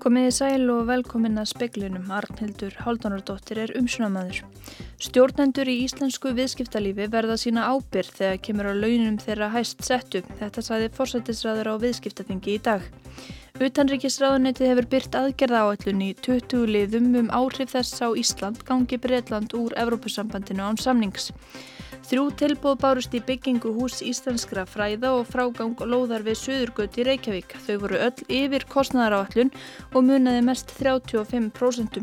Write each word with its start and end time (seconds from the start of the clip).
Komiði 0.00 0.30
sæl 0.32 0.70
og 0.72 0.86
velkomin 0.88 1.36
að 1.38 1.50
speklinum. 1.50 2.06
Arnhildur 2.10 2.72
Haldunardóttir 2.82 3.58
er 3.60 3.72
umsunamaður. 3.76 4.40
Stjórnendur 5.00 5.68
í 5.68 5.74
íslensku 5.84 6.32
viðskiptalífi 6.38 7.06
verða 7.12 7.36
sína 7.38 7.66
ábyrð 7.68 8.16
þegar 8.16 8.40
kemur 8.46 8.70
á 8.72 8.74
launum 8.74 9.18
þeirra 9.20 9.50
hæst 9.52 9.84
settu. 9.84 10.22
Þetta 10.40 10.64
sæði 10.64 10.88
fórsættisræður 10.96 11.70
á 11.70 11.74
viðskiptaþingi 11.84 12.56
í 12.56 12.62
dag. 12.64 12.88
Utanríkisræðunetið 13.60 14.72
hefur 14.72 14.88
byrt 14.96 15.20
aðgerða 15.20 15.62
áallun 15.68 16.02
í 16.06 16.10
20 16.24 16.64
liðum 16.74 17.12
um 17.20 17.28
áhrif 17.36 17.76
þess 17.76 18.00
á 18.00 18.08
Ísland 18.16 18.64
gangi 18.64 18.96
Breitland 18.96 19.52
úr 19.52 19.76
Evrópusambandinu 19.76 20.64
án 20.64 20.80
samnings. 20.80 21.28
Þrjú 22.08 22.24
tilbúð 22.40 22.78
bárust 22.80 23.12
í 23.14 23.20
byggingu 23.22 23.74
hús 23.76 24.00
íslenskra 24.02 24.64
fræða 24.66 25.12
og 25.18 25.28
frágang 25.28 25.76
lóðar 25.84 26.24
við 26.26 26.38
Suðurgöt 26.40 26.96
í 26.98 27.04
Reykjavík. 27.06 27.54
Þau 27.66 27.76
voru 27.84 28.00
öll 28.06 28.24
yfir 28.40 28.64
kostnæðaráallun 28.72 29.52
og 29.92 30.06
munaði 30.08 30.42
mest 30.48 30.72
35%. 30.78 32.00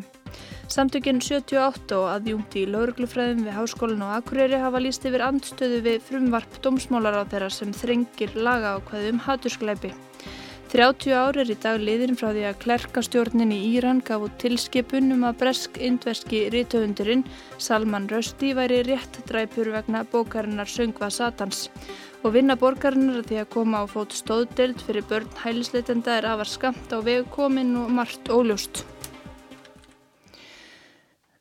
Samtökinn 0.68 1.22
78 1.24 1.96
og 1.98 2.10
aðjúnti 2.12 2.66
í 2.66 2.72
lauruglufræðum 2.72 3.46
við 3.48 3.56
Háskólan 3.56 4.04
og 4.06 4.18
Akureyri 4.20 4.60
hafa 4.62 4.84
líst 4.84 5.08
yfir 5.08 5.24
andstöðu 5.28 5.80
við 5.86 6.04
frumvarp 6.10 6.60
domsmálar 6.64 7.24
á 7.24 7.30
þeirra 7.32 7.50
sem 7.54 7.72
þrengir 7.74 8.36
laga 8.36 8.76
á 8.76 8.84
hvaðum 8.90 9.24
haturskleipi. 9.24 9.96
30 10.68 11.14
ár 11.16 11.38
er 11.40 11.48
í 11.48 11.56
dag 11.64 11.80
liðin 11.80 12.18
frá 12.20 12.34
því 12.36 12.42
að 12.50 12.58
klerkastjórnin 12.66 13.54
í 13.56 13.60
Íran 13.70 14.02
gaf 14.04 14.26
út 14.26 14.34
tilskipun 14.42 15.14
um 15.16 15.24
að 15.24 15.38
bresk-indverski 15.40 16.42
rítöfundurinn 16.52 17.24
Salman 17.56 18.10
Rushdie 18.12 18.58
væri 18.58 18.82
rétt 18.90 19.22
dræpur 19.30 19.72
vegna 19.72 20.04
bókarinnar 20.12 20.68
Söngva 20.68 21.08
Satans 21.08 21.70
og 22.20 22.36
vinna 22.36 22.58
borgarinnar 22.60 23.24
því 23.24 23.40
að 23.46 23.50
koma 23.56 23.84
á 23.84 23.86
fót 23.88 24.12
stóðdelt 24.18 24.84
fyrir 24.84 25.08
börn 25.08 25.32
hælisleitenda 25.40 26.20
er 26.20 26.28
afar 26.34 26.52
skamt 26.52 26.92
á 26.92 27.00
vegkomin 27.00 27.72
og 27.80 27.94
margt 28.02 28.28
óljóst. 28.28 28.84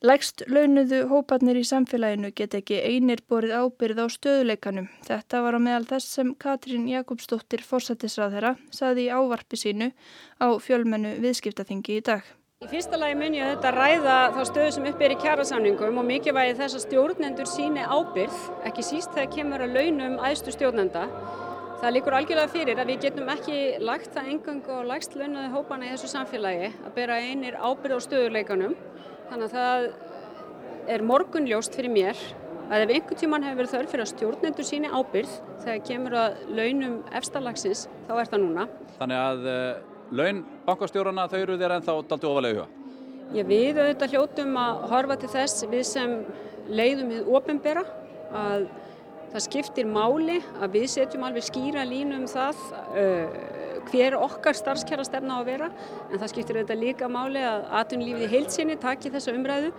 Lægst 0.06 0.44
launuðu 0.46 1.00
hóparnir 1.10 1.56
í 1.58 1.64
samfélaginu 1.66 2.28
get 2.36 2.52
ekki 2.54 2.76
einir 2.78 3.18
borið 3.26 3.56
ábyrð 3.58 4.04
á 4.04 4.06
stöðuleikanum. 4.14 4.84
Þetta 5.02 5.40
var 5.42 5.56
á 5.58 5.60
meðal 5.64 5.86
þess 5.88 6.12
sem 6.18 6.28
Katrín 6.38 6.84
Jakobsdóttir 6.86 7.64
fórsættisráðherra 7.66 8.52
saði 8.70 9.08
í 9.08 9.10
ávarpi 9.10 9.58
sínu 9.58 9.88
á 10.38 10.46
fjölmennu 10.62 11.16
viðskiptaþingi 11.24 11.96
í 11.98 12.04
dag. 12.06 12.22
Í 12.62 12.70
fyrsta 12.70 13.00
lagi 13.00 13.16
mun 13.18 13.34
ég 13.34 13.48
að 13.48 13.56
þetta 13.56 13.72
ræða 13.74 14.18
þá 14.36 14.40
stöðu 14.52 14.70
sem 14.76 14.88
upp 14.92 15.02
er 15.02 15.14
í 15.16 15.20
kjærasamningum 15.24 15.98
og 15.98 16.06
mikilvægi 16.12 16.58
þess 16.60 16.78
að 16.78 16.84
stjórnendur 16.86 17.50
síni 17.50 17.82
ábyrð, 17.82 18.40
ekki 18.68 18.86
síst 18.86 19.16
þegar 19.16 19.32
kemur 19.34 19.64
að 19.66 19.74
launum 19.80 20.20
æðstu 20.22 20.54
stjórnenda. 20.54 21.08
Það 21.80 21.96
líkur 21.96 22.16
algjörlega 22.20 22.52
fyrir 22.54 22.78
að 22.78 22.92
við 22.92 23.02
getum 23.08 23.32
ekki 23.34 23.58
lagt 23.82 24.14
það 24.14 24.30
engang 24.36 24.70
og 24.76 24.86
lægst 24.86 25.18
launuðu 25.18 25.50
hópana 25.56 25.88
í 25.88 25.96
þessu 25.96 26.12
samfélagi 26.14 26.70
að 26.70 26.94
bera 26.94 27.18
einir 27.26 27.58
ábyrð 27.58 27.98
á 27.98 28.06
stöðuleikanum 28.06 28.78
Þannig 29.30 29.46
að 29.46 29.56
það 29.56 29.86
er 30.94 31.02
morgunljóst 31.06 31.76
fyrir 31.76 31.92
mér 31.92 32.20
að 32.70 32.84
ef 32.84 32.92
einhver 32.94 33.18
tíman 33.18 33.44
hefur 33.46 33.60
verið 33.60 33.74
þörf 33.74 33.92
fyrir 33.92 34.04
að 34.04 34.10
stjórnendur 34.12 34.66
síni 34.66 34.90
ábyrð 34.90 35.34
þegar 35.64 35.84
kemur 35.86 36.16
að 36.18 36.40
launum 36.58 36.96
efstalagsins, 37.14 37.84
þá 38.06 38.12
er 38.16 38.30
það 38.32 38.42
núna. 38.42 38.66
Þannig 38.98 39.22
að 39.22 39.46
uh, 39.50 39.60
laun 40.18 40.42
bankastjórnana 40.66 41.28
þau 41.30 41.38
eru 41.40 41.58
þér 41.60 41.76
ennþá 41.76 41.96
daldi 42.10 42.30
ofalega 42.30 42.56
huga? 42.56 42.66
Já, 43.34 43.42
við 43.42 43.80
auðvitað 43.82 44.12
hljótum 44.14 44.58
að 44.62 44.82
horfa 44.92 45.18
til 45.22 45.30
þess 45.32 45.66
við 45.70 45.86
sem 45.88 46.16
leiðum 46.70 47.14
við 47.14 47.30
ofinbera 47.38 47.82
að 48.34 48.68
það 49.32 49.44
skiptir 49.46 49.88
máli 49.90 50.38
að 50.62 50.78
við 50.78 50.86
setjum 50.94 51.26
alveg 51.26 51.46
skýra 51.46 51.86
línu 51.86 52.20
um 52.20 52.28
það 52.30 52.62
uh, 52.94 53.40
hver 53.90 54.16
okkar 54.18 54.56
starfskjara 54.58 55.06
stefna 55.06 55.36
á 55.36 55.40
að 55.40 55.48
vera 55.50 55.70
en 56.10 56.18
það 56.18 56.32
skiptir 56.32 56.58
auðvitað 56.58 56.82
líka 56.82 57.08
máli 57.12 57.42
að 57.46 57.64
atvinnulífið 57.80 58.26
í 58.26 58.32
heilsinni 58.34 58.76
taki 58.82 59.12
þessa 59.14 59.34
umræðu. 59.36 59.72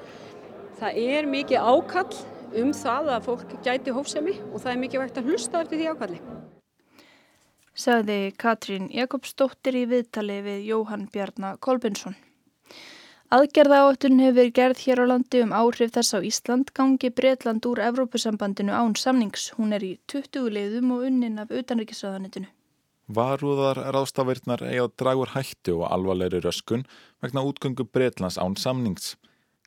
Það 0.79 0.99
er 1.03 1.29
mikið 1.31 1.69
ákall 1.71 2.19
um 2.61 2.73
það 2.75 3.11
að 3.15 3.25
fólk 3.27 3.55
gæti 3.65 3.95
hófsemi 3.95 4.35
og 4.51 4.59
það 4.61 4.71
er 4.73 4.83
mikið 4.83 5.03
vægt 5.03 5.21
að 5.21 5.31
hlusta 5.31 5.63
eftir 5.63 5.81
því 5.81 5.89
ákalli. 5.93 6.21
Sagði 7.77 8.19
Katrín 8.41 8.87
Jakobsdóttir 8.89 9.75
í 9.77 9.83
viðtali 9.89 10.39
við 10.45 10.63
Jóhann 10.71 11.09
Bjarnar 11.13 11.59
Kolbinsson. 11.61 12.15
Aðgerða 13.27 13.81
áöttun 13.83 14.21
hefur 14.23 14.37
verið 14.37 14.53
gerð 14.55 14.81
hér 14.85 15.01
á 15.03 15.05
landi 15.11 15.41
um 15.43 15.53
áhrif 15.53 15.91
þess 15.93 16.15
á 16.15 16.19
Ísland 16.23 16.71
gangi 16.77 17.11
Breitland 17.11 17.65
úr 17.67 17.81
Evrópusambandinu 17.83 18.71
án 18.71 18.95
samnings. 18.95 19.51
Hún 19.59 19.75
er 19.75 19.83
í 19.83 19.97
20 20.07 20.47
leiðum 20.55 20.93
og 20.95 21.03
unnin 21.09 21.41
af 21.43 21.51
utanrikiðsraðanitinu. 21.51 22.47
Varúðar 23.07 23.79
ráðstafirnar 23.95 24.65
eiga 24.67 24.89
dragur 24.99 25.29
hættu 25.31 25.77
og 25.79 25.91
alvarleiri 25.95 26.41
röskun 26.43 26.83
vegna 27.23 27.43
útgöngu 27.47 27.85
Breitlands 27.87 28.35
án 28.35 28.57
samnings. 28.59 29.13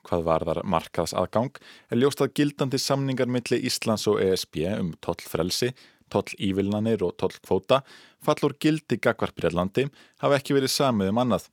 Hvað 0.04 0.26
varðar 0.26 0.60
markaðs 0.68 1.14
aðgang 1.16 1.56
er 1.88 2.00
ljóst 2.02 2.20
að 2.20 2.34
gildandi 2.36 2.80
samningar 2.80 3.32
milli 3.32 3.62
Íslands 3.64 4.04
og 4.12 4.20
ESB 4.20 4.60
um 4.74 4.92
tollfrelsi, 5.00 5.72
tollívilnanir 6.12 7.00
og 7.06 7.16
tollkvóta 7.20 7.80
fallur 8.20 8.56
gildi 8.60 9.00
gagvar 9.00 9.32
Breitlandi 9.32 9.86
hafa 10.20 10.36
ekki 10.36 10.56
verið 10.58 10.76
samið 10.76 11.14
um 11.14 11.24
annað. 11.24 11.48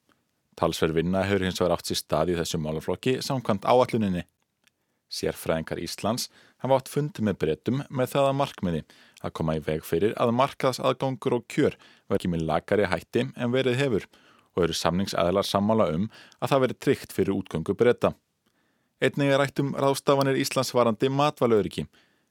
Talsverðvinna 0.59 1.23
hefur 1.23 1.47
hins 1.47 1.61
vegar 1.61 1.77
átt 1.77 1.87
sér 1.87 2.01
stað 2.01 2.33
í 2.33 2.39
þessu 2.39 2.59
málaflokki 2.59 3.19
samkvæmt 3.23 3.67
áalluninni. 3.69 4.25
Sérfræðingar 5.07 5.79
Íslands 5.79 6.27
hafa 6.59 6.81
átt 6.81 6.91
fundi 6.91 7.23
með 7.23 7.39
breytum 7.43 7.83
með 7.87 8.17
það 8.17 8.31
að 8.31 8.39
markmiði 8.41 8.87
að 9.23 9.33
koma 9.39 9.57
í 9.57 9.63
veg 9.63 9.83
fyrir 9.85 10.15
að 10.21 10.33
markaðsaðgangur 10.37 11.37
og 11.39 11.45
kjör 11.51 11.77
verði 12.11 12.31
með 12.33 12.47
lagari 12.49 12.89
hætti 12.91 13.27
en 13.35 13.53
verið 13.53 13.79
hefur 13.81 14.07
og 14.57 14.65
eru 14.65 14.77
samningsæðlar 14.77 15.45
sammála 15.45 15.91
um 15.93 16.09
að 16.41 16.51
það 16.53 16.63
veri 16.65 16.79
tryggt 16.85 17.13
fyrir 17.13 17.35
útgöngu 17.37 17.75
breyta. 17.77 18.13
Einnig 19.01 19.29
er 19.29 19.41
rætt 19.41 19.61
um 19.61 19.75
ráðstafanir 19.77 20.39
Íslandsvarandi 20.41 21.09
matvalauðriki 21.13 21.85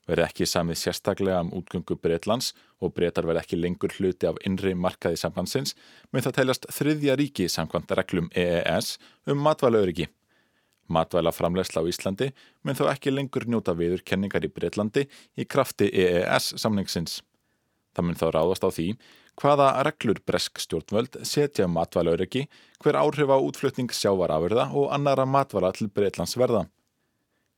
verði 0.07 0.27
ekki 0.27 0.47
samið 0.47 0.81
sérstaklega 0.81 1.41
um 1.45 1.53
útgöngu 1.59 1.97
breytlands 2.03 2.53
og 2.83 2.95
breytar 2.95 3.27
verði 3.27 3.43
ekki 3.43 3.59
lengur 3.59 3.95
hluti 3.99 4.29
af 4.31 4.39
innri 4.47 4.75
markaði 4.79 5.19
sambandsins 5.21 5.75
með 6.15 6.29
það 6.29 6.37
teljast 6.41 6.69
þriðja 6.79 7.17
ríki 7.19 7.49
samkvæmt 7.51 7.95
reglum 7.99 8.31
EES 8.35 8.97
um 9.31 9.43
matvalauðriki. 9.43 10.09
Matvæla 10.93 11.33
framlegsla 11.35 11.83
á 11.83 11.89
Íslandi 11.91 12.31
mun 12.63 12.79
þó 12.79 12.87
ekki 12.93 13.13
lengur 13.15 13.47
njóta 13.51 13.75
viðurkenningar 13.79 14.47
í 14.47 14.53
Breitlandi 14.53 15.07
í 15.37 15.47
krafti 15.49 15.89
EES 15.91 16.55
samningsins. 16.61 17.21
Það 17.97 18.07
mun 18.07 18.19
þá 18.21 18.27
ráðast 18.37 18.67
á 18.67 18.71
því 18.71 18.89
hvaða 19.41 19.67
reglur 19.85 20.21
bresk 20.29 20.61
stjórnvöld 20.61 21.19
setja 21.29 21.67
um 21.67 21.75
matvælauriki, 21.77 22.47
hver 22.81 22.99
áhrif 23.01 23.33
á 23.33 23.37
útflutning 23.37 23.93
sjávarafurða 23.93 24.71
og 24.73 24.93
annara 24.95 25.27
matvæla 25.29 25.73
til 25.77 25.91
Breitlands 25.93 26.37
verða. 26.41 26.67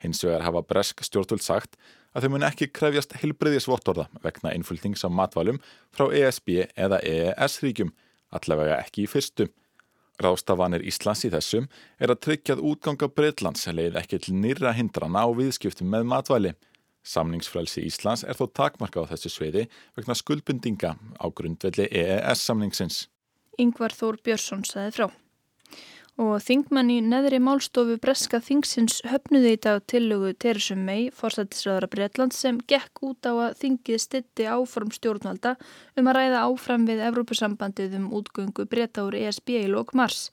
Hins 0.02 0.22
vegar 0.22 0.46
hafa 0.46 0.62
bresk 0.62 1.02
stjórnvöld 1.06 1.42
sagt 1.42 1.78
að 2.14 2.26
þau 2.26 2.34
mun 2.34 2.46
ekki 2.46 2.70
krefjast 2.74 3.16
hilbriðisvottorða 3.20 4.08
vegna 4.22 4.54
innflutnings 4.54 5.04
á 5.06 5.10
matvælum 5.10 5.58
frá 5.94 6.06
ESB 6.14 6.70
eða 6.74 7.02
EES 7.02 7.58
ríkjum, 7.64 7.92
allavega 8.30 8.78
ekki 8.82 9.04
í 9.06 9.10
fyrstu. 9.10 9.48
Rástafanir 10.18 10.82
Íslands 10.82 11.22
í 11.26 11.30
þessum 11.30 11.68
er 12.02 12.10
að 12.10 12.22
tryggjað 12.26 12.62
útganga 12.70 13.08
Breitlands 13.08 13.68
leið 13.70 13.98
ekki 14.00 14.18
til 14.24 14.34
nýra 14.34 14.72
hindrana 14.74 15.22
á 15.22 15.28
viðskiptum 15.30 15.90
með 15.92 16.08
matvæli. 16.10 16.52
Samningsfrælsi 17.06 17.84
Íslands 17.86 18.24
er 18.26 18.34
þó 18.34 18.48
takmarka 18.60 19.06
á 19.06 19.10
þessu 19.12 19.30
sveiði 19.32 19.68
vegna 19.96 20.16
skuldbundinga 20.18 20.96
á 20.98 21.26
grundvelli 21.30 21.86
EES 21.86 22.42
samningsins. 22.42 23.06
Yngvar 23.58 23.94
Þór 23.94 24.18
Björnsson 24.26 24.66
saði 24.66 24.96
frá 24.98 25.08
og 26.18 26.40
þingmann 26.42 26.90
í 26.90 26.96
neðri 27.06 27.38
málstofu 27.38 27.94
Breska 28.02 28.40
þingsins 28.42 28.98
höfnuði 29.06 29.52
í 29.54 29.60
dag 29.62 29.84
tillögu 29.86 30.32
Teresum 30.42 30.80
May, 30.82 31.12
forsættisraðara 31.14 31.88
Breitland 31.92 32.34
sem 32.34 32.58
gekk 32.70 33.04
út 33.06 33.28
á 33.30 33.32
að 33.32 33.54
þingið 33.60 34.02
stitti 34.02 34.48
áform 34.50 34.90
stjórnvalda 34.90 35.54
um 35.94 36.10
að 36.10 36.18
ræða 36.18 36.42
áfram 36.50 36.88
við 36.90 37.04
Evrópusambandið 37.06 37.96
um 38.00 38.10
útgöngu 38.18 38.66
breyta 38.66 39.06
úr 39.06 39.14
ESB 39.22 39.54
í 39.60 39.70
lók 39.70 39.94
mars. 39.94 40.28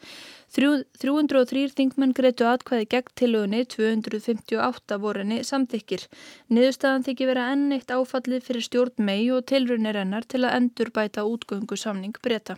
303 0.58 1.70
þingmenn 1.78 2.18
greitu 2.18 2.50
atkvæði 2.50 2.90
gegn 2.90 3.16
tillögunni 3.22 3.64
258 3.70 5.02
vorinni 5.06 5.42
samþykkir. 5.46 6.08
Niðurstaðan 6.50 7.06
þykir 7.06 7.34
vera 7.34 7.50
enn 7.54 7.74
eitt 7.78 7.94
áfallið 7.94 8.48
fyrir 8.48 8.66
stjórn 8.66 9.06
May 9.06 9.30
og 9.36 9.46
tilrunir 9.52 10.02
ennar 10.02 10.26
til 10.26 10.48
að 10.48 10.64
endur 10.64 10.96
bæta 10.96 11.28
útgöngu 11.30 11.78
samning 11.78 12.18
breyta. 12.26 12.58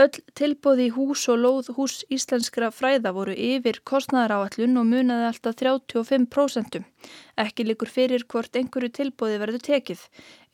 Öll 0.00 0.22
tilbóði 0.38 0.86
í 0.88 0.92
hús 0.94 1.26
og 1.28 1.40
lóð 1.42 1.66
hús 1.76 1.94
íslenskra 2.14 2.70
fræða 2.72 3.10
voru 3.12 3.34
yfir 3.34 3.80
kostnæðaráallun 3.90 4.78
og 4.80 4.86
munaði 4.88 5.26
alltaf 5.28 5.58
35%. 5.60 6.78
Ekki 7.44 7.66
likur 7.66 7.90
fyrir 7.92 8.24
hvort 8.32 8.56
einhverju 8.56 8.94
tilbóði 8.96 9.40
verður 9.42 9.64
tekið. 9.66 10.04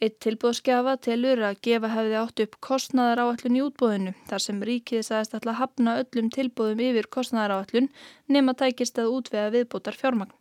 Eitt 0.02 0.16
tilbóðskefa 0.26 0.96
telur 1.06 1.44
að 1.46 1.60
gefa 1.68 1.92
hefði 1.92 2.18
átt 2.22 2.42
upp 2.46 2.58
kostnæðaráallun 2.68 3.60
í 3.60 3.62
útbóðinu 3.68 4.16
þar 4.32 4.44
sem 4.46 4.64
ríkið 4.70 5.06
sagðist 5.10 5.38
alltaf 5.38 5.60
hafna 5.60 5.94
öllum 6.02 6.32
tilbóðum 6.34 6.82
yfir 6.88 7.10
kostnæðaráallun 7.18 7.92
nema 8.26 8.56
tækist 8.58 8.98
að 8.98 9.14
útvega 9.20 9.54
viðbótar 9.54 10.00
fjármagn. 10.00 10.34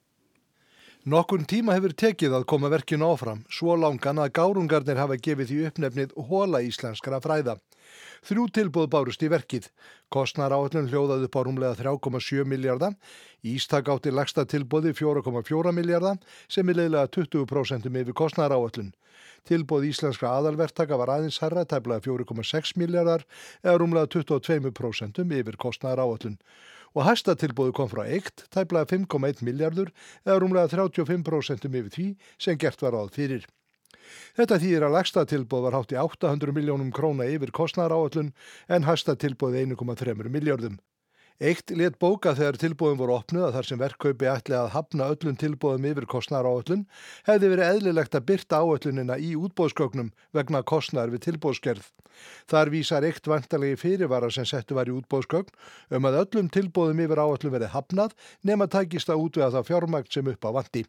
Nokkun 1.06 1.44
tíma 1.46 1.76
hefur 1.76 1.92
tekið 1.94 2.34
að 2.34 2.44
koma 2.50 2.70
verkinu 2.74 3.06
áfram, 3.06 3.44
svo 3.54 3.76
langan 3.78 4.18
að 4.24 4.32
gárungarnir 4.40 4.98
hafa 4.98 5.20
gefið 5.22 5.52
því 5.52 5.58
uppnefnið 5.68 6.16
hóla 6.32 6.64
íslenskara 6.66 7.20
fræða. 7.22 7.54
Þrjú 8.26 8.46
tilbúð 8.58 8.88
bárust 8.96 9.22
í 9.22 9.30
verkið. 9.30 9.68
Kostnar 10.10 10.56
áallun 10.58 10.90
hljóðaði 10.90 11.30
upp 11.30 11.38
á 11.38 11.42
rúmlega 11.46 11.78
3,7 11.78 12.50
miljardar. 12.50 12.98
Ístak 13.46 13.94
átti 13.94 14.10
lagsta 14.10 14.48
tilbúði 14.50 14.96
4,4 14.98 15.76
miljardar 15.78 16.18
sem 16.50 16.74
er 16.74 16.82
leiðilega 16.82 17.14
20% 17.20 17.86
yfir 17.86 18.18
kostnar 18.18 18.58
áallun. 18.58 18.96
Tilbúð 19.46 19.86
íslenskra 19.92 20.34
aðalvertaka 20.40 20.98
var 20.98 21.20
aðeins 21.20 21.38
herra 21.46 21.70
tæblaði 21.70 22.10
4,6 22.10 22.80
miljardar 22.82 23.30
eða 23.62 23.78
rúmlega 23.78 24.10
22% 24.10 25.22
yfir 25.22 25.62
kostnar 25.62 26.02
áallun 26.02 26.42
og 26.96 27.04
hæsta 27.04 27.36
tilbúðu 27.36 27.76
kom 27.76 27.92
frá 27.92 28.06
eitt, 28.08 28.46
tæblaði 28.56 29.04
5,1 29.04 29.44
miljardur 29.46 29.92
eða 30.24 30.40
rúmlega 30.42 30.72
35% 30.72 31.68
yfir 31.70 31.92
því 31.92 32.08
sem 32.40 32.58
gert 32.58 32.82
var 32.86 32.96
áð 32.96 33.14
fyrir. 33.18 33.46
Þetta 34.38 34.60
þýðir 34.62 34.88
að 34.88 34.96
lagsta 34.96 35.26
tilbúð 35.30 35.68
var 35.68 35.78
hátt 35.80 35.94
í 35.96 36.00
800 36.00 36.56
miljónum 36.56 36.92
króna 36.96 37.28
yfir 37.30 37.52
kostnara 37.56 37.98
áallun 37.98 38.34
en 38.70 38.88
hæsta 38.88 39.18
tilbúð 39.20 39.58
1,3 39.66 40.30
miljardum. 40.30 40.78
Eitt 41.44 41.68
let 41.76 41.98
bóka 42.00 42.32
þegar 42.32 42.56
tilbúðum 42.56 43.00
voru 43.02 43.14
opnuð 43.18 43.44
að 43.50 43.56
þar 43.58 43.68
sem 43.68 43.80
verkkaupi 43.82 44.28
ætli 44.32 44.56
að 44.56 44.70
hafna 44.72 45.10
öllum 45.12 45.36
tilbúðum 45.36 45.88
yfir 45.90 46.06
kostnar 46.08 46.48
áöllun 46.48 46.86
hefði 47.28 47.50
verið 47.52 47.72
eðlilegt 47.74 48.16
að 48.16 48.24
byrta 48.30 48.62
áöllunina 48.64 49.18
í 49.20 49.34
útbóðsköknum 49.36 50.14
vegna 50.32 50.64
kostnar 50.64 51.12
við 51.12 51.26
tilbúðskerð. 51.28 51.92
Þar 52.48 52.72
vísar 52.72 53.04
eitt 53.04 53.28
vantalegi 53.28 53.76
fyrirvara 53.84 54.32
sem 54.32 54.48
settu 54.48 54.80
var 54.80 54.88
í 54.88 54.96
útbóðskökn 54.96 55.98
um 56.00 56.08
að 56.08 56.22
öllum 56.22 56.48
tilbúðum 56.56 57.04
yfir 57.04 57.20
áöllun 57.20 57.58
verið 57.58 57.76
hafnað 57.76 58.16
nema 58.48 58.72
tækist 58.72 59.12
að 59.12 59.28
útvega 59.28 59.52
það 59.58 59.74
fjármægt 59.74 60.16
sem 60.16 60.32
upp 60.32 60.48
á 60.48 60.56
vandi. 60.56 60.88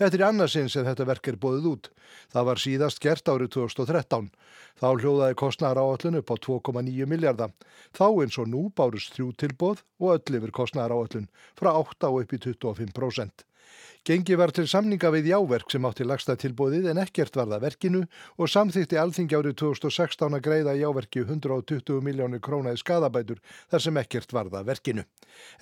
Þetta 0.00 0.18
er 0.18 0.24
annarsinn 0.28 0.70
sem 0.72 0.86
þetta 0.86 1.06
verk 1.08 1.28
er 1.28 1.38
bóðið 1.42 1.68
út. 1.72 1.90
Það 2.32 2.48
var 2.48 2.62
síðast 2.62 3.00
gert 3.04 3.28
árið 3.28 3.52
2013. 3.56 4.30
Þá 4.80 4.88
hljóðaði 4.88 5.38
kostnæðar 5.42 5.82
áallun 5.82 6.18
upp 6.22 6.32
á 6.32 6.36
2,9 6.48 7.08
miljardar. 7.12 7.54
Þá 7.92 8.06
eins 8.24 8.38
og 8.40 8.50
nú 8.52 8.66
bárust 8.76 9.14
þrjú 9.16 9.30
tilbóð 9.42 9.84
og 10.00 10.14
öll 10.16 10.38
yfir 10.40 10.54
kostnæðar 10.56 10.96
áallun 10.96 11.28
frá 11.58 11.72
8 11.76 12.08
á 12.08 12.10
upp 12.10 12.32
í 12.32 12.40
25%. 12.48 13.46
Gengi 14.02 14.34
var 14.34 14.50
til 14.50 14.64
samninga 14.66 15.12
við 15.14 15.28
jáverk 15.30 15.70
sem 15.70 15.84
átti 15.86 16.02
lagsta 16.02 16.34
tilbóðið 16.34 16.88
en 16.90 16.98
ekkert 16.98 17.36
varða 17.38 17.60
verkinu 17.62 18.00
og 18.34 18.50
samþýtti 18.50 18.98
alþingi 18.98 19.36
árið 19.38 19.54
2016 19.60 20.34
að 20.34 20.42
greiða 20.42 20.72
jáverki 20.74 21.22
120 21.22 22.00
miljónir 22.02 22.42
króna 22.42 22.72
í 22.74 22.80
skadabætur 22.80 23.38
þar 23.70 23.84
sem 23.84 24.00
ekkert 24.02 24.34
varða 24.34 24.64
verkinu. 24.66 25.04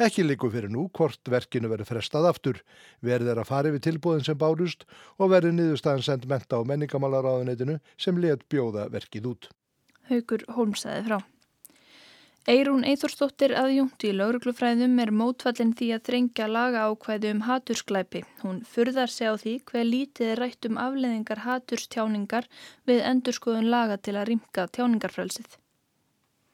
Ekki 0.00 0.24
líku 0.24 0.48
fyrir 0.54 0.72
nú 0.72 0.86
hvort 0.96 1.20
verkinu 1.28 1.68
verið 1.68 1.90
frestað 1.92 2.30
aftur. 2.30 2.62
Verið 3.04 3.34
er 3.34 3.42
að 3.42 3.50
fari 3.52 3.74
við 3.76 3.84
tilbóðin 3.90 4.24
sem 4.30 4.40
bárust 4.40 4.88
og 5.18 5.34
verið 5.34 5.58
niðurstaðan 5.58 6.06
send 6.08 6.24
menta 6.30 6.56
á 6.56 6.64
menningamálaráðunetinu 6.64 7.76
sem 8.00 8.24
let 8.24 8.48
bjóða 8.48 8.88
verkið 8.88 9.28
út. 9.34 9.50
Haugur 10.08 10.48
Holmsæði 10.56 11.04
frá. 11.10 11.20
Eirún 12.48 12.86
Eithórsdóttir 12.88 13.52
aðjungt 13.52 14.04
í 14.08 14.10
lauruglufræðum 14.16 14.94
er 15.04 15.10
mótfallin 15.12 15.74
því 15.76 15.88
að 15.96 16.04
þrengja 16.08 16.46
laga 16.48 16.86
ákvæðu 16.88 17.32
um 17.34 17.42
hatursklæpi. 17.44 18.22
Hún 18.40 18.62
furðar 18.64 19.12
sig 19.12 19.28
á 19.28 19.36
því 19.36 19.54
hver 19.68 19.84
lítið 19.84 20.32
er 20.32 20.40
rætt 20.40 20.68
um 20.70 20.80
afleðingar 20.80 21.44
haturstjáningar 21.44 22.48
við 22.88 23.02
endurskoðun 23.12 23.68
laga 23.68 24.00
til 24.00 24.16
að 24.16 24.30
rimka 24.32 24.66
tjáningarfrælsið. 24.72 25.60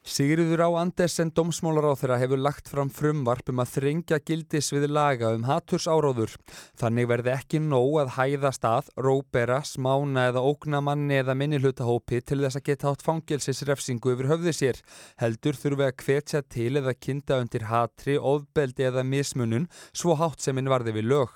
Sigriður 0.07 0.61
á 0.63 0.69
Andersen 0.79 1.33
domsmálaráþurra 1.35 2.15
hefur 2.21 2.39
lagt 2.39 2.69
fram 2.71 2.87
frumvarp 2.87 3.49
um 3.51 3.59
að 3.59 3.73
þrengja 3.73 4.19
gildis 4.23 4.69
við 4.71 4.85
laga 4.95 5.33
um 5.35 5.43
haturs 5.43 5.83
áráður. 5.83 6.31
Þannig 6.79 7.09
verði 7.11 7.33
ekki 7.33 7.59
nóg 7.59 7.97
að 8.05 8.13
hæða 8.15 8.53
stað, 8.55 8.87
róbera, 8.95 9.57
smána 9.67 10.29
eða 10.29 10.45
ógna 10.47 10.79
manni 10.79 11.17
eða 11.19 11.35
minnilhutahópi 11.35 12.21
til 12.23 12.39
þess 12.39 12.61
að 12.61 12.65
geta 12.69 12.93
átt 12.93 13.03
fangilsisrefsingu 13.03 14.13
yfir 14.15 14.31
höfði 14.31 14.53
sér. 14.55 14.79
Heldur 15.19 15.59
þurfi 15.59 15.89
að 15.89 15.97
hvetja 16.05 16.41
til 16.55 16.71
eða 16.79 16.95
kynnta 16.95 17.41
undir 17.43 17.67
hatri, 17.67 18.15
ofbeldi 18.15 18.87
eða 18.87 19.03
mismunun 19.03 19.67
svo 19.91 20.15
hátt 20.15 20.39
sem 20.39 20.55
inn 20.55 20.71
varði 20.71 20.95
við 21.01 21.11
lög. 21.11 21.35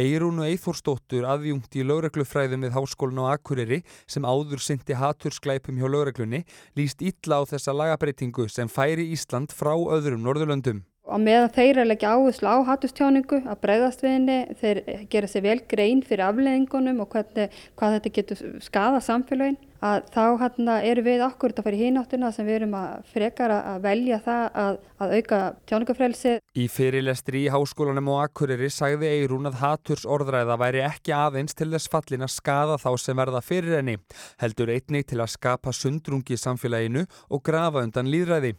Eirúnu 0.00 0.46
Eithórsdóttur 0.48 1.26
aðjungt 1.28 1.74
í 1.76 1.82
lögreglufræðum 1.84 2.62
við 2.64 2.72
Háskólinu 2.72 3.26
á 3.28 3.36
Akureyri 3.36 3.82
sem 4.08 4.24
áður 4.24 4.62
syndi 4.64 4.96
hatursklæpum 4.96 5.76
hjá 5.76 5.84
lögreglunni 5.84 6.46
líst 6.80 7.04
ítla 7.04 7.42
á 7.44 7.48
þessa 7.50 7.74
lagabreitingu 8.02 8.48
sem 8.50 8.68
færi 8.68 9.12
Ísland 9.14 9.52
frá 9.54 9.74
öðrum 9.74 10.22
Norðurlöndum. 10.22 10.82
Og 11.06 11.20
með 11.20 11.44
að 11.44 11.54
þeir 11.56 11.78
að 11.82 11.88
leggja 11.90 12.12
áherslu 12.14 12.48
á 12.50 12.56
hatustjáningu, 12.66 13.42
að 13.46 13.60
bregðast 13.62 14.02
við 14.02 14.14
henni, 14.16 14.38
þeir 14.60 14.80
gera 15.10 15.28
sér 15.30 15.42
vel 15.42 15.60
grein 15.68 16.02
fyrir 16.06 16.24
afleðingunum 16.28 17.02
og 17.02 17.10
hvernig, 17.12 17.50
hvað 17.78 17.96
þetta 17.96 18.12
getur 18.18 18.42
skada 18.62 19.02
samfélagin 19.02 19.58
að 19.82 20.06
þá 20.14 20.24
hérna 20.40 20.76
eru 20.86 21.02
við 21.06 21.24
okkur 21.26 21.54
að 21.56 21.66
fara 21.66 21.78
í 21.78 21.86
hínáttuna 21.88 22.30
sem 22.34 22.46
við 22.46 22.58
erum 22.60 22.76
að 22.78 23.08
frekar 23.10 23.54
að 23.56 23.80
velja 23.82 24.18
það 24.22 24.44
að, 24.62 24.78
að 25.02 25.14
auka 25.18 25.40
tjáningafrelsi. 25.70 26.34
Í 26.54 26.66
fyrirlestri 26.70 27.44
í 27.46 27.50
háskólanum 27.52 28.12
og 28.14 28.22
Akureyri 28.28 28.70
sagði 28.70 29.10
Eirún 29.10 29.50
að 29.50 29.58
haturs 29.62 30.06
orðræða 30.06 30.58
væri 30.62 30.84
ekki 30.86 31.14
aðeins 31.16 31.58
til 31.58 31.72
þess 31.72 31.90
fallin 31.90 32.26
að 32.26 32.34
skada 32.36 32.78
þá 32.78 32.90
sem 33.02 33.18
verða 33.18 33.42
fyrir 33.42 33.78
henni, 33.80 33.96
heldur 34.42 34.70
einnig 34.70 35.08
til 35.10 35.18
að 35.22 35.34
skapa 35.34 35.74
sundrungi 35.74 36.36
í 36.36 36.42
samfélaginu 36.42 37.06
og 37.32 37.42
grafa 37.42 37.82
undan 37.82 38.10
líðræði. 38.12 38.54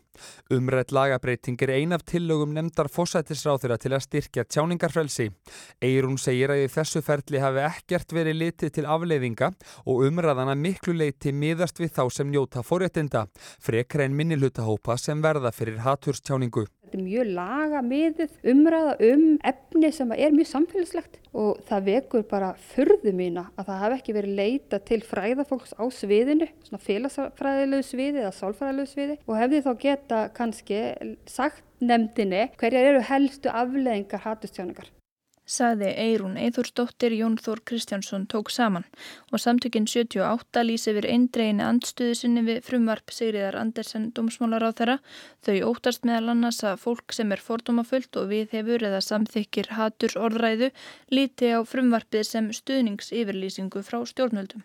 Umrætt 0.53 0.91
lagabreiting 0.93 1.57
er 1.65 1.71
ein 1.73 1.95
af 1.95 2.03
tillögum 2.05 2.51
nefndar 2.53 2.85
fósættisráþurra 2.93 3.79
til 3.81 3.95
að 3.95 4.03
styrkja 4.05 4.43
tjáningarfrelsi. 4.45 5.31
Eirún 5.81 6.19
segir 6.21 6.53
að 6.53 6.67
í 6.67 6.69
þessu 6.69 7.01
ferli 7.01 7.41
hafi 7.41 7.63
ekkert 7.65 8.13
verið 8.13 8.37
litið 8.43 8.75
til 8.75 8.85
afleiðinga 8.85 9.49
og 9.89 10.03
umræðana 10.05 10.53
miklu 10.59 10.93
leiti 10.93 11.12
miðast 11.33 11.79
við 11.79 11.91
þá 11.95 12.03
sem 12.11 12.31
njóta 12.31 12.63
fóréttinda, 12.65 13.27
frekra 13.61 14.05
en 14.07 14.15
minnilhutahópa 14.17 14.97
sem 14.97 15.21
verða 15.23 15.51
fyrir 15.53 15.81
haturstjáningu. 15.83 16.65
Þetta 16.83 16.97
er 16.97 17.03
mjög 17.07 17.29
laga 17.33 17.81
miðið 17.81 18.33
umræða 18.53 18.95
um 19.09 19.25
efni 19.49 19.91
sem 19.93 20.11
er 20.13 20.33
mjög 20.35 20.49
samfélagslegt 20.51 21.19
og 21.33 21.61
það 21.69 21.87
vekur 21.89 22.25
bara 22.29 22.51
förðu 22.73 23.13
mína 23.17 23.47
að 23.57 23.69
það 23.71 23.83
hef 23.83 23.95
ekki 23.97 24.17
verið 24.19 24.39
leita 24.41 24.79
til 24.85 25.01
fræðafólks 25.01 25.73
á 25.73 25.83
sviðinu, 25.89 26.49
svona 26.67 26.83
félagsfræðilegu 26.85 27.87
sviði 27.87 28.21
eða 28.21 28.33
sálfræðilegu 28.37 28.91
sviði 28.93 29.19
og 29.25 29.39
hefði 29.41 29.63
þá 29.65 29.71
geta 29.87 30.25
kannski 30.37 30.81
sagt 31.25 31.63
nefndinni 31.83 32.49
hverjar 32.59 32.91
eru 32.93 33.07
helstu 33.09 33.49
afleðingar 33.49 34.27
hatustjáningar 34.27 34.91
sagði 35.45 35.89
Eirún 35.99 36.37
Eithúrsdóttir 36.39 37.13
Jón 37.17 37.35
Þór 37.41 37.61
Kristjánsson 37.67 38.25
tók 38.31 38.51
saman 38.53 38.85
og 39.31 39.41
samtökinn 39.43 39.87
78 39.89 40.63
lýsi 40.63 40.91
yfir 40.93 41.07
eindreginni 41.11 41.65
andstuði 41.65 42.15
sinni 42.19 42.43
við 42.47 42.61
frumvarp 42.67 43.11
Sigriðar 43.11 43.59
Andersen 43.59 44.09
domsmálar 44.15 44.63
á 44.63 44.71
þeirra. 44.71 44.97
Þau 45.43 45.57
óttast 45.71 46.07
meðal 46.07 46.35
annars 46.35 46.63
að 46.63 46.79
fólk 46.85 47.15
sem 47.17 47.31
er 47.35 47.43
fordómafullt 47.43 48.21
og 48.21 48.29
við 48.31 48.55
hefur 48.57 48.87
eða 48.89 49.01
samþykir 49.03 49.73
haturs 49.77 50.15
orðræðu 50.15 50.71
líti 51.11 51.51
á 51.51 51.59
frumvarpið 51.67 52.29
sem 52.29 52.51
stuðningsyfirlýsingu 52.55 53.83
frá 53.83 53.99
stjórnvöldum. 54.07 54.63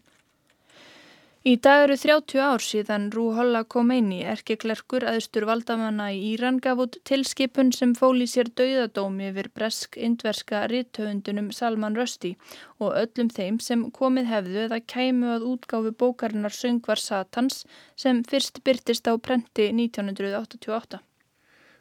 Í 1.47 1.52
dag 1.62 1.85
eru 1.85 1.95
30 1.95 2.40
ár 2.42 2.62
síðan 2.66 3.04
Rúholla 3.14 3.61
Khomeini, 3.62 4.25
erkeklerkur 4.26 5.04
aðstur 5.07 5.45
valdamanna 5.47 6.09
í 6.11 6.18
Íran, 6.33 6.59
gaf 6.59 6.83
út 6.83 6.99
tilskipun 7.07 7.71
sem 7.76 7.92
fóli 7.95 8.26
sér 8.26 8.50
dauðadómi 8.59 9.28
yfir 9.30 9.47
bresk-indverska 9.54 10.64
ritthöfundunum 10.73 11.52
Salman 11.54 11.95
Rushdie 11.95 12.35
og 12.83 12.99
öllum 13.04 13.30
þeim 13.30 13.61
sem 13.62 13.87
komið 14.00 14.33
hefðu 14.33 14.64
eða 14.64 14.83
kæmu 14.95 15.30
að 15.37 15.47
útgáfu 15.52 15.95
bókarinnar 16.02 16.59
Söngvar 16.59 16.99
Satans 16.99 17.62
sem 17.95 18.25
fyrst 18.26 18.59
byrtist 18.66 19.07
á 19.07 19.14
prenti 19.14 19.71
1988. 19.71 20.99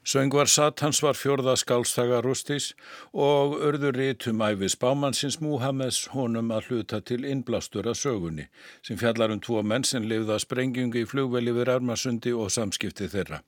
Söngvar 0.08 0.46
Satans 0.46 1.02
var 1.04 1.18
fjörða 1.20 1.58
skálstaga 1.60 2.22
Rústís 2.24 2.70
og 3.12 3.58
örður 3.60 3.98
rítum 4.00 4.40
æfis 4.40 4.78
bámannsins 4.80 5.36
Múhameðs 5.44 6.06
honum 6.14 6.54
að 6.56 6.70
hluta 6.70 7.02
til 7.04 7.26
innblástur 7.28 7.90
að 7.92 7.98
sögunni 8.00 8.46
sem 8.88 8.96
fjallar 9.02 9.34
um 9.36 9.42
tvo 9.44 9.60
menn 9.68 9.84
sem 9.84 10.08
lifða 10.08 10.38
sprengjungi 10.40 11.04
í 11.04 11.10
flugveli 11.12 11.52
við 11.58 11.68
Rarmasundi 11.68 12.32
og 12.32 12.54
samskipti 12.56 13.10
þeirra. 13.12 13.42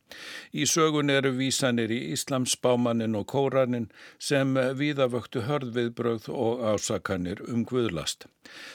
Í 0.52 0.68
sögunni 0.68 1.16
eru 1.22 1.32
vísanir 1.38 1.96
í 1.96 2.02
Íslams 2.12 2.58
bámannin 2.60 3.16
og 3.16 3.30
kóranin 3.32 3.88
sem 4.20 4.52
víðavöktu 4.52 5.46
hörðviðbröð 5.48 6.28
og 6.28 6.68
ásakanir 6.74 7.40
um 7.48 7.64
guðlast. 7.64 8.28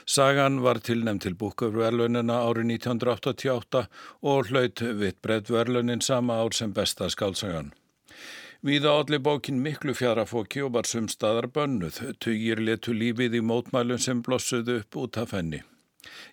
Sagan 0.08 0.62
var 0.64 0.80
tilnæmt 0.80 1.26
til 1.28 1.36
búkafverlunina 1.36 2.40
árið 2.48 2.78
1988 2.78 3.86
og 4.24 4.48
hlaut 4.48 4.88
vitt 5.04 5.20
breddverlunin 5.20 6.00
sama 6.00 6.40
ár 6.40 6.56
sem 6.56 6.72
besta 6.72 7.12
skálsagan. 7.12 7.73
Víða 8.64 8.94
allir 8.96 9.20
bókin 9.20 9.58
miklu 9.60 9.92
fjarafóki 9.92 10.62
og 10.64 10.70
var 10.72 10.86
sumstaðar 10.88 11.50
bönnuð, 11.52 11.98
tugir 12.16 12.62
letu 12.64 12.94
lífið 12.96 13.36
í 13.36 13.42
mótmælum 13.44 14.00
sem 14.00 14.22
blossuðu 14.24 14.78
upp 14.80 14.96
út 15.02 15.18
af 15.20 15.34
henni. 15.36 15.60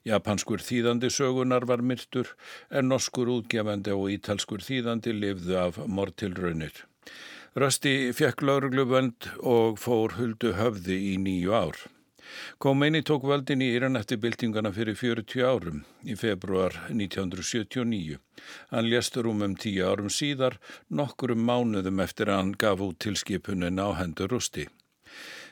Japanskur 0.07 0.63
þýðandi 0.63 1.09
sögunar 1.11 1.67
var 1.67 1.83
myrtur 1.83 2.31
en 2.71 2.87
norskur 2.87 3.27
útgefandi 3.35 3.91
og 3.91 4.07
ítalskur 4.15 4.63
þýðandi 4.63 5.11
lifðu 5.17 5.59
af 5.59 5.81
mortilraunir. 5.99 6.85
Rösti 7.59 7.95
fekk 8.15 8.47
laurugluvönd 8.47 9.33
og 9.43 9.75
fór 9.83 10.15
huldu 10.15 10.55
höfði 10.55 11.01
í 11.11 11.17
nýju 11.19 11.51
ár. 11.51 11.83
Khomeini 12.61 13.01
tók 13.01 13.25
völdin 13.27 13.63
í 13.63 13.69
Íran 13.75 13.99
eftir 13.99 14.19
byltingana 14.23 14.71
fyrir 14.75 14.97
40 14.99 15.45
árum 15.45 15.83
í 16.03 16.17
februar 16.19 16.75
1979. 16.89 18.19
Hann 18.71 18.89
léstur 18.89 19.29
um 19.31 19.41
um 19.41 19.55
tíu 19.55 19.87
árum 19.87 20.09
síðar, 20.09 20.59
nokkurum 20.89 21.41
mánuðum 21.47 22.03
eftir 22.03 22.29
að 22.31 22.41
hann 22.41 22.53
gaf 22.57 22.83
út 22.87 22.99
tilskipunin 23.03 23.81
á 23.81 23.89
hendur 23.99 24.31
rústi. 24.31 24.67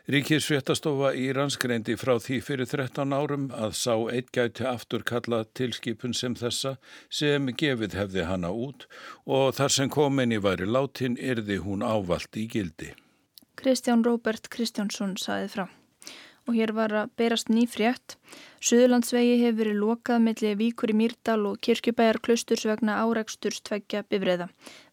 Ríkis 0.09 0.47
fréttastofa 0.49 1.11
Írans 1.13 1.53
greindi 1.61 1.93
frá 1.93 2.15
því 2.17 2.39
fyrir 2.41 2.65
13 2.71 3.11
árum 3.13 3.43
að 3.53 3.75
sá 3.77 3.93
eitt 4.09 4.31
gæti 4.33 4.65
aftur 4.65 5.03
kalla 5.05 5.43
tilskipun 5.53 6.15
sem 6.17 6.33
þessa 6.39 6.71
sem 7.13 7.51
gefið 7.61 7.93
hefði 7.99 8.25
hana 8.25 8.49
út 8.49 8.87
og 9.25 9.53
þar 9.59 9.75
sem 9.75 9.91
kominni 9.93 10.41
væri 10.41 10.65
látin 10.65 11.19
erði 11.21 11.59
hún 11.61 11.85
ávalt 11.85 12.41
í 12.41 12.47
gildi. 12.49 12.95
Kristján 13.59 14.01
Róbert 14.07 14.49
Kristjánsson 14.49 15.13
saði 15.21 15.51
frá 15.53 15.67
og 16.49 16.55
hér 16.57 16.73
var 16.73 16.93
að 16.97 17.11
berast 17.21 17.51
nýfrétt. 17.53 18.17
Suðurlandsvegi 18.65 19.35
hefur 19.39 19.57
verið 19.61 19.77
lokað 19.79 20.23
melli 20.25 20.49
Víkur 20.59 20.91
í 20.91 20.95
Mýrdal 20.97 21.45
og 21.47 21.59
Kirkjubæjar 21.63 22.19
klusturs 22.25 22.65
vegna 22.67 22.97
áræksturs 23.05 23.61
tveggja 23.69 24.01
bifræða. 24.09 24.49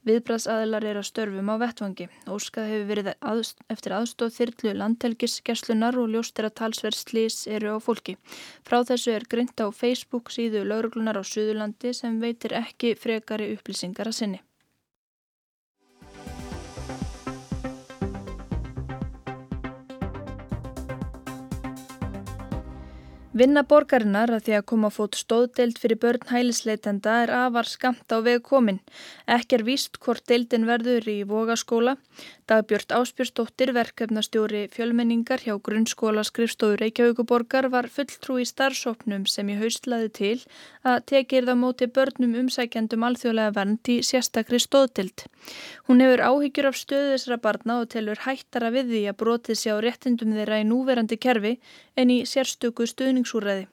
Viðbraðsaðilar 0.07 0.87
er 0.87 1.01
að 1.01 1.09
störfum 1.09 1.51
á 1.51 1.57
vettvangi. 1.65 2.07
Óskað 2.31 2.71
hefur 2.71 2.91
verið 2.93 3.11
aðst, 3.33 3.65
eftir 3.73 3.97
aðstóð 3.97 4.35
þyrlu 4.37 4.75
landhelgis, 4.79 5.41
gæslunar 5.49 5.99
og 5.99 6.13
ljóstera 6.13 6.53
talsverðslís 6.53 7.43
eru 7.51 7.75
á 7.75 7.79
fólki. 7.83 8.15
Frá 8.63 8.85
þessu 8.87 9.17
er 9.17 9.27
greint 9.27 9.59
á 9.59 9.67
Facebook 9.75 10.31
síðu 10.31 10.63
lauruglunar 10.69 11.19
á 11.19 11.25
Suðurlandi 11.27 11.97
sem 11.97 12.21
veitir 12.23 12.55
ekki 12.55 12.95
frekari 12.95 13.51
upplýsingar 13.57 14.13
að 14.13 14.21
sinni. 14.21 14.46
Vinna 23.37 23.61
borgarinnar 23.69 24.31
að 24.33 24.47
því 24.47 24.53
að 24.57 24.63
koma 24.71 24.89
fót 24.89 25.17
stóðdeild 25.19 25.77
fyrir 25.77 25.99
börn 26.01 26.23
hælisleitenda 26.31 27.17
er 27.27 27.33
afar 27.37 27.69
skamt 27.69 28.09
á 28.09 28.25
veg 28.25 28.41
komin. 28.47 28.79
Ekki 29.29 29.59
er 29.59 29.65
víst 29.67 29.99
hvort 30.01 30.25
deildin 30.31 30.65
verður 30.65 31.05
í 31.13 31.19
vogaskóla. 31.29 31.99
Dagbjörn 32.47 32.93
Áspjörsdóttir, 32.95 33.73
verkefnastjóri 33.75 34.69
fjölmenningar 34.71 35.41
hjá 35.43 35.57
grunnskóla 35.59 36.23
skrifstóður 36.23 36.85
Reykjavíkuborgar 36.85 37.67
var 37.73 37.89
fulltrú 37.91 38.37
í 38.39 38.47
starfsóknum 38.47 39.25
sem 39.27 39.51
í 39.51 39.57
haustlaði 39.59 40.13
til 40.19 40.37
að 40.87 41.01
tekir 41.11 41.49
það 41.51 41.59
móti 41.65 41.91
börnum 41.99 42.39
umsækjandum 42.45 43.09
alþjóðlega 43.09 43.57
vernd 43.59 43.91
í 43.91 43.99
sérstakri 44.07 44.63
stóðdeild. 44.63 45.27
Hún 45.91 46.07
hefur 46.07 46.25
áhyggjur 46.29 46.71
af 46.71 46.81
stöðu 46.85 47.13
þessara 47.17 47.43
barna 47.51 47.81
og 47.83 47.91
telur 47.97 48.25
hættara 48.29 48.71
við 48.79 48.95
því 48.95 49.05
að 49.11 49.21
brotið 49.27 49.63
sé 49.65 49.75
á 49.75 49.83
réttindum 49.83 50.39
þeirra 50.39 50.63
í 50.63 50.71
núverandi 50.71 51.19
kerfi 51.19 51.57
en 51.99 52.15
í 52.15 52.23
sérstöku 52.31 52.87
stuðningsúræði. 52.87 53.67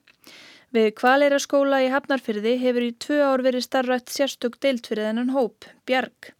Við 0.73 0.95
kvalera 0.97 1.37
skóla 1.37 1.85
í 1.85 1.93
Hafnarfyrði 1.93 2.57
hefur 2.57 2.89
í 2.89 2.95
tvö 2.97 3.21
ár 3.21 3.45
verið 3.45 3.69
starfrætt 3.69 4.09
sérstök 4.09 4.57
deilt 4.57 4.89
fyrir 4.89 5.11
þennan 5.11 5.35
hóp, 5.37 5.69
Bjarg. 5.85 6.33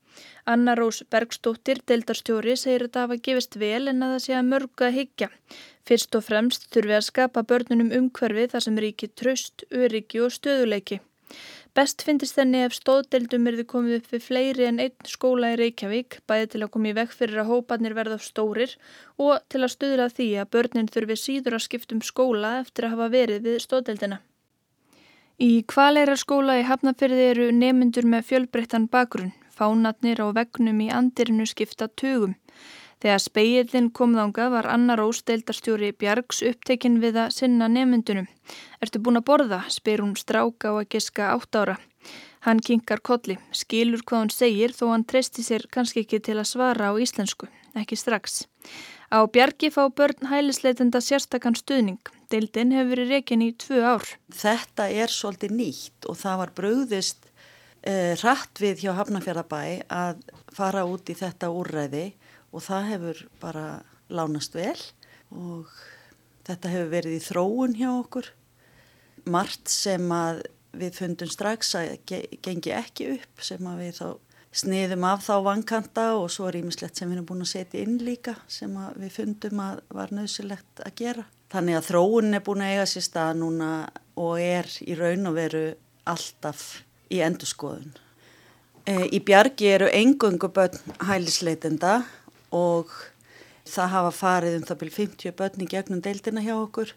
Anna 0.45 0.75
Rós 0.75 1.03
Bergstóttir, 1.07 1.79
deildarstjóri, 1.87 2.57
segir 2.59 2.87
að 2.87 2.91
það 2.95 3.05
hafa 3.05 3.19
gefist 3.27 3.55
vel 3.61 3.87
en 3.87 4.03
að 4.03 4.13
það 4.13 4.23
sé 4.25 4.35
að 4.35 4.49
mörgu 4.49 4.87
að 4.87 4.97
higgja. 4.97 5.29
Fyrst 5.87 6.17
og 6.19 6.25
fremst 6.25 6.67
þurfi 6.73 6.97
að 6.97 7.07
skapa 7.07 7.43
börnunum 7.47 7.93
umhverfi 7.95 8.49
þar 8.51 8.65
sem 8.65 8.79
ríki 8.83 9.09
tröst, 9.15 9.63
öryggi 9.71 10.19
og 10.25 10.33
stöðuleiki. 10.35 10.99
Best 11.73 12.03
finnist 12.05 12.35
þenni 12.37 12.59
ef 12.67 12.75
stóðdeildum 12.77 13.47
erði 13.49 13.63
komið 13.71 13.95
upp 13.97 14.11
við 14.13 14.25
fleiri 14.27 14.65
en 14.67 14.81
einn 14.83 15.07
skóla 15.09 15.53
í 15.53 15.57
Reykjavík, 15.57 16.19
bæði 16.29 16.49
til 16.51 16.61
að 16.61 16.71
koma 16.75 16.91
í 16.91 16.97
vekk 16.99 17.15
fyrir 17.17 17.41
að 17.41 17.49
hópanir 17.49 17.95
verða 17.97 18.19
stórir 18.21 18.75
og 19.17 19.39
til 19.49 19.63
að 19.63 19.73
stuðla 19.73 20.09
því 20.13 20.27
að 20.43 20.51
börnin 20.53 20.91
þurfi 20.93 21.17
síður 21.17 21.57
að 21.57 21.65
skiptum 21.65 22.03
skóla 22.05 22.59
eftir 22.59 22.85
að 22.85 22.93
hafa 22.97 23.09
verið 23.15 23.47
við 23.47 23.57
stóðdeildina. 23.63 24.19
Í 25.41 25.63
kvalera 25.65 26.13
skóla 26.19 26.59
í 26.61 26.67
Hafnafyrði 26.67 27.23
eru 27.31 27.47
nemyndur 27.57 28.05
með 28.05 28.27
fjölbreyttan 28.29 28.85
bakgrunn, 28.93 29.33
fánatnir 29.63 30.19
á 30.19 30.27
vegnum 30.35 30.81
í 30.83 30.91
andirinu 30.91 31.47
skipta 31.47 31.87
tugum. 31.87 32.35
Þegar 33.03 33.19
speilin 33.19 33.89
kom 33.91 34.13
þánga 34.15 34.45
var 34.51 34.67
Anna 34.71 34.95
Rós 34.95 35.23
deildarstjóri 35.27 35.91
Bjargs 35.99 36.39
upptekinn 36.47 37.01
við 37.03 37.19
að 37.25 37.33
sinna 37.35 37.67
nemyndunum. 37.67 38.29
Ertu 38.79 39.01
búin 39.03 39.19
að 39.19 39.27
borða? 39.27 39.59
spyr 39.67 40.03
hún 40.03 40.15
stráka 40.15 40.71
á 40.71 40.73
að 40.79 40.87
giska 40.95 41.33
átt 41.33 41.59
ára. 41.59 41.75
Hann 42.47 42.59
kinkar 42.63 42.99
kolli, 43.03 43.37
skilur 43.51 44.03
hvað 44.07 44.23
hún 44.23 44.31
segir 44.35 44.71
þó 44.75 44.89
hann 44.93 45.03
treysti 45.07 45.43
sér 45.43 45.67
kannski 45.71 46.03
ekki 46.03 46.21
til 46.23 46.37
að 46.39 46.49
svara 46.53 46.91
á 46.91 46.93
íslensku, 46.95 47.47
ekki 47.75 47.99
strax. 47.99 48.45
Á 49.11 49.19
Bjargi 49.27 49.69
fá 49.71 49.83
börn 49.91 50.31
hælisleitenda 50.31 51.03
sérstakann 51.03 51.59
stuðning. 51.59 51.99
Deildin 52.31 52.71
hefur 52.71 52.95
verið 52.95 53.13
rekin 53.17 53.43
í 53.45 53.51
tvö 53.59 53.83
ár. 53.83 54.07
Þetta 54.31 54.87
er 54.89 55.11
svolítið 55.11 55.59
nýtt 55.59 56.07
og 56.07 56.17
það 56.23 56.39
var 56.39 56.55
bröðist 56.55 57.22
eh, 57.87 58.13
rætt 58.19 58.61
við 58.63 58.85
hjá 58.85 58.93
Hafnafjörðabæ 58.97 59.63
að 59.91 60.23
fara 60.55 60.85
út 60.89 61.09
í 61.11 61.17
þetta 61.17 61.51
úrræði 61.53 62.05
og 62.53 62.65
það 62.65 62.89
hefur 62.91 63.23
bara 63.41 63.67
lánast 64.13 64.55
vel 64.57 64.77
og 65.33 65.71
þetta 66.47 66.73
hefur 66.73 66.91
verið 66.91 67.17
í 67.17 67.23
þróun 67.23 67.77
hjá 67.79 67.89
okkur. 67.93 68.29
Mart 69.31 69.71
sem 69.71 70.11
að 70.11 70.43
við 70.73 70.99
fundum 70.99 71.29
strax 71.31 71.75
að 71.77 71.95
gengi 72.43 72.73
ekki 72.75 73.11
upp 73.17 73.43
sem 73.45 73.67
að 73.69 73.83
við 73.85 73.99
þá 73.99 74.07
sniðum 74.53 75.05
af 75.09 75.23
þá 75.25 75.35
vankanta 75.47 76.05
og 76.17 76.27
svo 76.33 76.47
er 76.49 76.59
ímislegt 76.59 76.97
sem 76.97 77.09
við 77.09 77.17
erum 77.17 77.29
búin 77.29 77.45
að 77.45 77.53
setja 77.55 77.81
inn 77.81 77.97
líka 78.05 78.35
sem 78.51 78.73
við 79.01 79.15
fundum 79.15 79.61
að 79.63 79.81
var 79.97 80.13
nöðsilegt 80.13 80.83
að 80.85 80.97
gera. 80.99 81.25
Þannig 81.53 81.77
að 81.77 81.87
þróun 81.89 82.37
er 82.37 82.45
búin 82.45 82.65
að 82.65 82.73
eiga 82.73 82.89
sér 82.89 83.05
stað 83.07 83.39
núna 83.41 83.69
og 84.21 84.41
er 84.41 84.69
í 84.85 84.97
raun 84.97 85.29
og 85.29 85.37
veru 85.37 85.63
alltaf 86.09 86.83
í 87.13 87.21
endurskoðun. 87.25 87.93
E, 88.83 88.93
í 89.15 89.21
bjargi 89.23 89.69
eru 89.77 89.87
engungu 89.93 90.49
börn 90.53 90.75
hælisleitenda 91.07 92.01
og 92.53 92.91
það 93.69 93.93
hafa 93.95 94.11
farið 94.17 94.57
um 94.59 94.67
það 94.67 94.79
byrjum 94.81 94.97
50 94.97 95.35
börn 95.39 95.63
í 95.63 95.69
gegnum 95.71 96.03
deildina 96.03 96.43
hjá 96.43 96.55
okkur. 96.57 96.93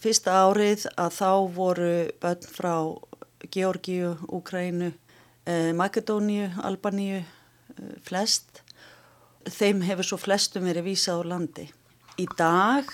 Fyrsta 0.00 0.38
árið 0.46 0.86
að 0.98 1.16
þá 1.18 1.30
voru 1.54 1.92
börn 2.22 2.48
frá 2.50 2.74
Georgiu, 3.52 4.16
Úkrænu, 4.32 4.92
eh, 5.46 5.72
Makedóniu, 5.76 6.50
Albaníu, 6.64 7.20
eh, 7.20 7.96
flest. 8.02 8.62
Þeim 9.44 9.82
hefur 9.84 10.04
svo 10.04 10.18
flestum 10.18 10.64
verið 10.64 10.88
vísað 10.88 11.20
á 11.20 11.24
landi. 11.28 11.70
Í 12.18 12.26
dag 12.36 12.84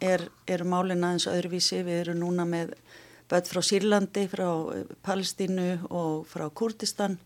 er, 0.00 0.28
er 0.46 0.62
málin 0.64 1.02
aðeins 1.02 1.26
öðruvísi, 1.26 1.82
við 1.82 2.00
erum 2.04 2.20
núna 2.20 2.44
með 2.44 2.74
börn 3.30 3.48
frá 3.50 3.62
Sýrlandi, 3.62 4.26
frá 4.30 4.48
eh, 4.74 4.84
Palestínu 5.02 5.70
og 5.90 6.26
frá 6.30 6.46
Kurdistan, 6.50 7.18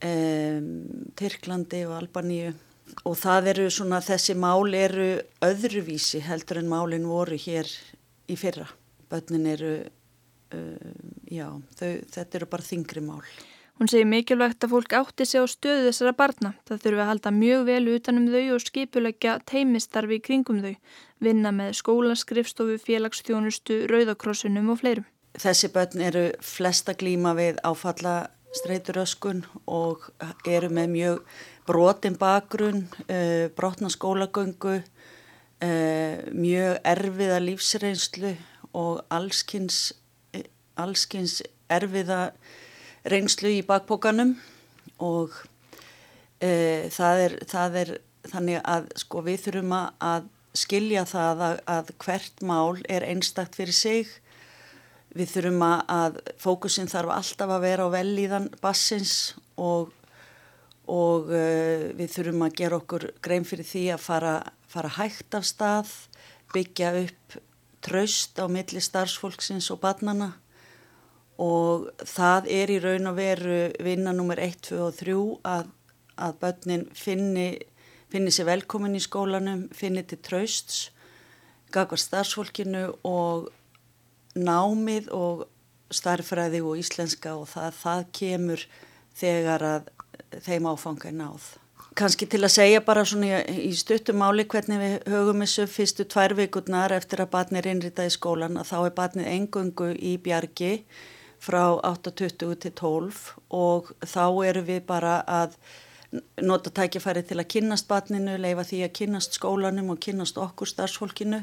eh, 0.00 0.60
Tyrklandi 1.16 1.84
og 1.88 1.96
Albaníu 2.00 2.52
og 3.06 3.16
það 3.18 3.52
eru 3.54 3.68
svona 3.72 4.00
þessi 4.04 4.34
mál 4.38 4.74
eru 4.76 5.08
öðruvísi 5.44 6.22
heldur 6.24 6.60
en 6.60 6.70
málin 6.70 7.06
voru 7.08 7.38
hér 7.38 7.68
í 8.30 8.36
fyrra. 8.38 8.66
Bönnin 9.10 9.46
eru, 9.50 9.72
uh, 10.54 10.90
já, 11.30 11.46
þau, 11.78 11.90
þetta 12.14 12.38
eru 12.38 12.50
bara 12.50 12.66
þingri 12.66 13.02
mál. 13.04 13.22
Hún 13.80 13.88
segir 13.88 14.04
mikilvægt 14.04 14.66
að 14.66 14.74
fólk 14.74 14.92
átti 14.98 15.24
sig 15.24 15.40
á 15.40 15.46
stöðu 15.48 15.86
þessara 15.86 16.12
barna. 16.12 16.52
Það 16.68 16.82
þurfi 16.82 17.00
að 17.00 17.10
halda 17.10 17.30
mjög 17.32 17.62
vel 17.70 17.84
utanum 17.94 18.26
þau 18.28 18.42
og 18.56 18.64
skipulegja 18.66 19.38
teimistarfi 19.48 20.18
í 20.18 20.24
kringum 20.26 20.60
þau, 20.60 20.74
vinna 21.24 21.54
með 21.56 21.78
skólaskrifstofu, 21.80 22.76
félagsþjónustu, 22.84 23.86
rauðakrossunum 23.90 24.68
og 24.74 24.82
fleirum. 24.82 25.08
Þessi 25.38 25.70
börn 25.70 26.02
eru 26.02 26.24
flesta 26.42 26.94
glíma 26.98 27.36
við 27.38 27.60
áfalla 27.62 28.30
streyturöskun 28.56 29.44
og 29.70 30.08
eru 30.48 30.70
með 30.74 30.88
mjög 30.94 31.20
brotin 31.68 32.16
bakgrunn, 32.18 32.88
uh, 33.06 33.46
brotna 33.54 33.90
skólagöngu, 33.92 34.80
uh, 35.62 36.16
mjög 36.34 36.80
erfiða 36.82 37.38
lífsreynslu 37.44 38.34
og 38.74 39.04
allskins, 39.10 39.92
allskins 40.74 41.40
erfiða 41.70 42.32
reynslu 43.06 43.54
í 43.54 43.62
bakbókanum 43.66 44.34
og 44.98 45.30
uh, 46.42 46.90
það, 46.90 47.24
er, 47.26 47.38
það 47.46 47.80
er 47.84 47.94
þannig 48.30 48.60
að 48.64 48.90
sko, 49.00 49.22
við 49.24 49.46
þurfum 49.46 49.76
að 49.78 50.26
skilja 50.58 51.04
það 51.06 51.44
að, 51.46 51.62
að 51.70 51.94
hvert 52.02 52.42
mál 52.42 52.82
er 52.90 53.06
einstakt 53.06 53.54
fyrir 53.58 53.76
sig. 53.76 54.10
Við 55.16 55.32
þurfum 55.34 55.64
að 55.66 56.20
fókusin 56.38 56.90
þarf 56.90 57.14
alltaf 57.16 57.50
að 57.50 57.64
vera 57.64 57.86
á 57.86 57.94
velíðan 57.94 58.50
bassins 58.62 59.14
og 59.58 59.90
og 60.90 61.28
uh, 61.30 61.90
við 61.94 62.08
þurfum 62.16 62.44
að 62.46 62.56
gera 62.58 62.78
okkur 62.80 63.04
grein 63.22 63.46
fyrir 63.46 63.66
því 63.68 63.84
að 63.94 64.02
fara, 64.02 64.34
fara 64.66 64.90
hægt 64.96 65.36
af 65.38 65.46
stað, 65.46 65.92
byggja 66.50 66.92
upp 67.04 67.36
traust 67.84 68.40
á 68.42 68.50
milli 68.50 68.82
starfsfólksins 68.82 69.70
og 69.70 69.80
barnana 69.84 70.32
og 71.40 71.86
það 72.04 72.50
er 72.52 72.72
í 72.74 72.80
raun 72.82 73.08
og 73.08 73.16
veru 73.16 73.60
vinna 73.80 74.12
nummer 74.12 74.40
1, 74.42 74.58
2 74.66 74.80
og 74.84 74.98
3 74.98 75.14
að, 75.48 75.70
að 76.26 76.40
börnin 76.42 76.88
finni 76.92 77.46
finni 78.10 78.32
sér 78.34 78.48
velkomin 78.48 78.98
í 78.98 79.00
skólanum, 79.02 79.68
finni 79.70 80.02
til 80.02 80.18
trausts, 80.18 80.88
gagvar 81.70 82.00
starfsfólkinu 82.02 82.88
og 83.06 83.46
námið 84.38 85.10
og 85.16 85.46
starfræði 85.90 86.60
og 86.62 86.78
íslenska 86.78 87.34
og 87.38 87.48
það, 87.50 87.72
það 87.80 88.04
kemur 88.14 88.66
þegar 89.18 89.66
að 89.66 89.90
þeim 90.46 90.68
áfanga 90.70 91.10
er 91.10 91.18
náð. 91.18 91.48
Kanski 91.98 92.28
til 92.30 92.44
að 92.46 92.54
segja 92.54 92.80
bara 92.86 93.02
svona 93.04 93.40
í 93.50 93.72
stuttumáli 93.74 94.46
hvernig 94.48 94.78
við 94.78 95.08
högum 95.10 95.42
þessu 95.42 95.66
fyrstu 95.68 96.06
tvær 96.06 96.36
vikurnar 96.38 96.94
eftir 96.94 97.24
að 97.24 97.32
batnið 97.34 97.60
er 97.60 97.70
innritað 97.72 98.10
í 98.10 98.14
skólan 98.14 98.60
að 98.60 98.70
þá 98.70 98.76
er 98.78 98.94
batnið 99.00 99.30
engungu 99.32 99.88
í 99.98 100.14
bjargi 100.22 100.72
frá 101.42 101.62
8.20 101.88 102.60
til 102.62 102.72
12 102.78 103.22
og 103.58 103.90
þá 104.06 104.24
eru 104.46 104.62
við 104.68 104.84
bara 104.86 105.18
að 105.26 105.56
nota 106.42 106.70
tækifæri 106.74 107.22
til 107.26 107.38
að 107.38 107.50
kynnast 107.54 107.88
batninu, 107.90 108.36
leifa 108.38 108.64
því 108.66 108.84
að 108.86 108.94
kynnast 109.00 109.38
skólanum 109.38 109.92
og 109.94 110.00
kynnast 110.02 110.38
okkur 110.38 110.70
starfsfólkinu. 110.70 111.42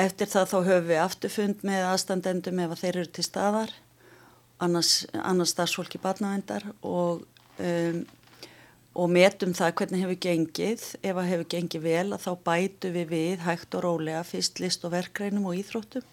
Eftir 0.00 0.26
það 0.26 0.50
þá 0.50 0.56
höfum 0.58 0.88
við 0.88 1.00
afturfund 1.04 1.64
með 1.66 1.86
aðstandendum 1.92 2.60
ef 2.64 2.76
þeir 2.80 2.96
eru 2.96 3.10
til 3.14 3.24
staðar, 3.26 3.72
annars, 4.64 4.92
annars 5.14 5.54
starfsfólki 5.54 6.00
batnavendar 6.02 6.66
og 6.82 7.22
um, 7.62 8.00
og 8.94 9.10
metum 9.10 9.54
það 9.54 9.72
hvernig 9.80 10.02
hefur 10.04 10.18
gengið. 10.22 10.82
Ef 11.02 11.16
það 11.16 11.30
hefur 11.32 11.48
gengið 11.54 11.84
vel 11.84 12.06
að 12.14 12.24
þá 12.24 12.32
bætu 12.46 12.90
við 12.94 13.08
við 13.10 13.44
hægt 13.46 13.74
og 13.74 13.84
rólega 13.86 14.22
fyrst 14.26 14.60
list 14.62 14.86
og 14.86 14.94
verkreinum 14.94 15.48
og 15.50 15.58
íþróttum 15.58 16.06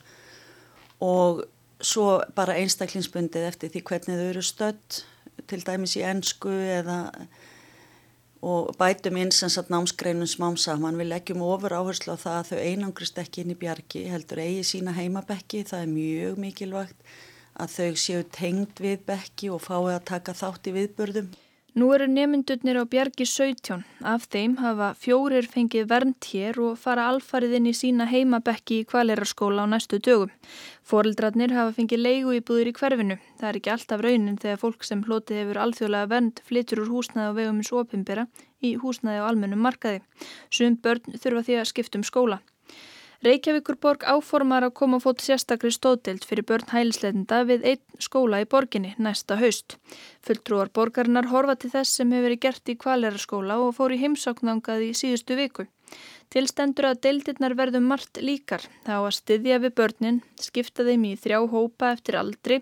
og 1.02 1.44
svo 1.82 2.22
bara 2.38 2.58
einstaklingsbundið 2.62 3.48
eftir 3.48 3.72
því 3.74 3.82
hvernig 3.90 4.20
þau 4.20 4.28
eru 4.28 4.44
stödd 4.46 5.00
til 5.50 5.62
dæmis 5.66 5.96
í 5.98 6.04
ennsku 6.06 6.52
eða 6.52 6.98
og 8.42 8.74
bætum 8.80 9.20
eins 9.22 9.44
og 9.46 9.70
námsgreinum 9.70 10.30
smám 10.30 10.58
saman. 10.58 10.98
Við 10.98 11.12
leggjum 11.12 11.44
ofur 11.46 11.76
áherslu 11.78 12.18
á 12.18 12.24
það 12.24 12.38
að 12.40 12.50
þau 12.50 12.60
einangrist 12.70 13.22
ekki 13.22 13.44
inn 13.44 13.54
í 13.54 13.60
bjargi, 13.62 14.08
heldur 14.10 14.42
eigi 14.42 14.64
sína 14.72 14.96
heimabekki, 14.98 15.64
það 15.70 15.86
er 15.86 15.94
mjög 15.94 16.42
mikilvægt 16.42 17.14
að 17.62 17.76
þau 17.76 17.92
séu 18.02 18.26
tengd 18.34 18.82
við 18.82 19.06
bekki 19.06 19.52
og 19.54 19.62
fái 19.62 19.94
að 19.94 20.06
taka 20.10 20.34
þátt 20.34 20.72
í 20.72 20.76
viðbörðum. 20.80 21.30
Nú 21.72 21.86
eru 21.96 22.04
nemyndurnir 22.04 22.76
á 22.76 22.84
bjargi 22.84 23.24
17. 23.24 23.86
Af 24.04 24.26
þeim 24.34 24.58
hafa 24.60 24.90
fjórir 25.00 25.46
fengið 25.48 25.86
vernd 25.88 26.28
hér 26.28 26.58
og 26.60 26.74
fara 26.76 27.06
alfarið 27.08 27.54
inn 27.62 27.70
í 27.72 27.74
sína 27.80 28.10
heimabekki 28.12 28.82
í 28.82 28.88
kvaleraskóla 28.92 29.64
á 29.64 29.72
næstu 29.72 30.02
dögum. 30.04 30.34
Fóreldrarnir 30.84 31.56
hafa 31.56 31.72
fengið 31.80 32.04
leigu 32.04 32.36
íbúður 32.36 32.74
í 32.74 32.76
hverfinu. 32.76 33.18
Það 33.40 33.48
er 33.50 33.60
ekki 33.62 33.72
alltaf 33.72 34.04
raunin 34.04 34.36
þegar 34.44 34.60
fólk 34.66 34.84
sem 34.84 35.06
hlotið 35.08 35.40
hefur 35.46 35.64
alþjóðlega 35.64 36.12
vernd 36.12 36.44
flytur 36.44 36.84
úr 36.84 36.92
húsnaði 36.92 37.32
á 37.32 37.38
vegum 37.40 37.64
eins 37.64 37.72
opimbera 37.72 38.28
í 38.60 38.76
húsnaði 38.84 39.24
á 39.24 39.30
almennum 39.32 39.64
markaði. 39.64 40.04
Sum 40.52 40.76
börn 40.76 41.08
þurfa 41.24 41.48
því 41.48 41.62
að 41.62 41.70
skiptum 41.72 42.04
skóla. 42.04 42.44
Reykjavíkurborg 43.22 44.02
áformar 44.10 44.66
að 44.66 44.72
koma 44.80 44.98
fót 45.02 45.20
sérstakri 45.22 45.70
stóðdelt 45.70 46.24
fyrir 46.26 46.46
börn 46.50 46.72
hælisleitenda 46.72 47.44
við 47.46 47.68
einn 47.72 48.00
skóla 48.02 48.40
í 48.42 48.48
borginni 48.50 48.96
næsta 48.98 49.38
haust. 49.38 49.76
Fulltrúar 50.26 50.72
borgarinnar 50.74 51.30
horfa 51.30 51.54
til 51.62 51.70
þess 51.70 52.00
sem 52.00 52.10
hefur 52.16 52.26
verið 52.32 52.42
gert 52.48 52.74
í 52.74 52.78
kvaleraskóla 52.82 53.60
og 53.62 53.76
fór 53.78 53.94
í 53.94 54.00
heimsáknangað 54.02 54.88
í 54.88 54.90
síðustu 54.98 55.38
viku. 55.38 55.68
Tilstendur 56.34 56.88
að 56.90 57.04
deildirnar 57.06 57.54
verðum 57.60 57.86
margt 57.92 58.18
líkar, 58.26 58.66
þá 58.88 58.94
að 59.04 59.14
styðja 59.20 59.62
við 59.68 59.78
börnin, 59.78 60.22
skipta 60.42 60.88
þeim 60.88 61.10
í 61.12 61.16
þrjá 61.20 61.42
hópa 61.54 61.94
eftir 61.94 62.18
aldri 62.18 62.62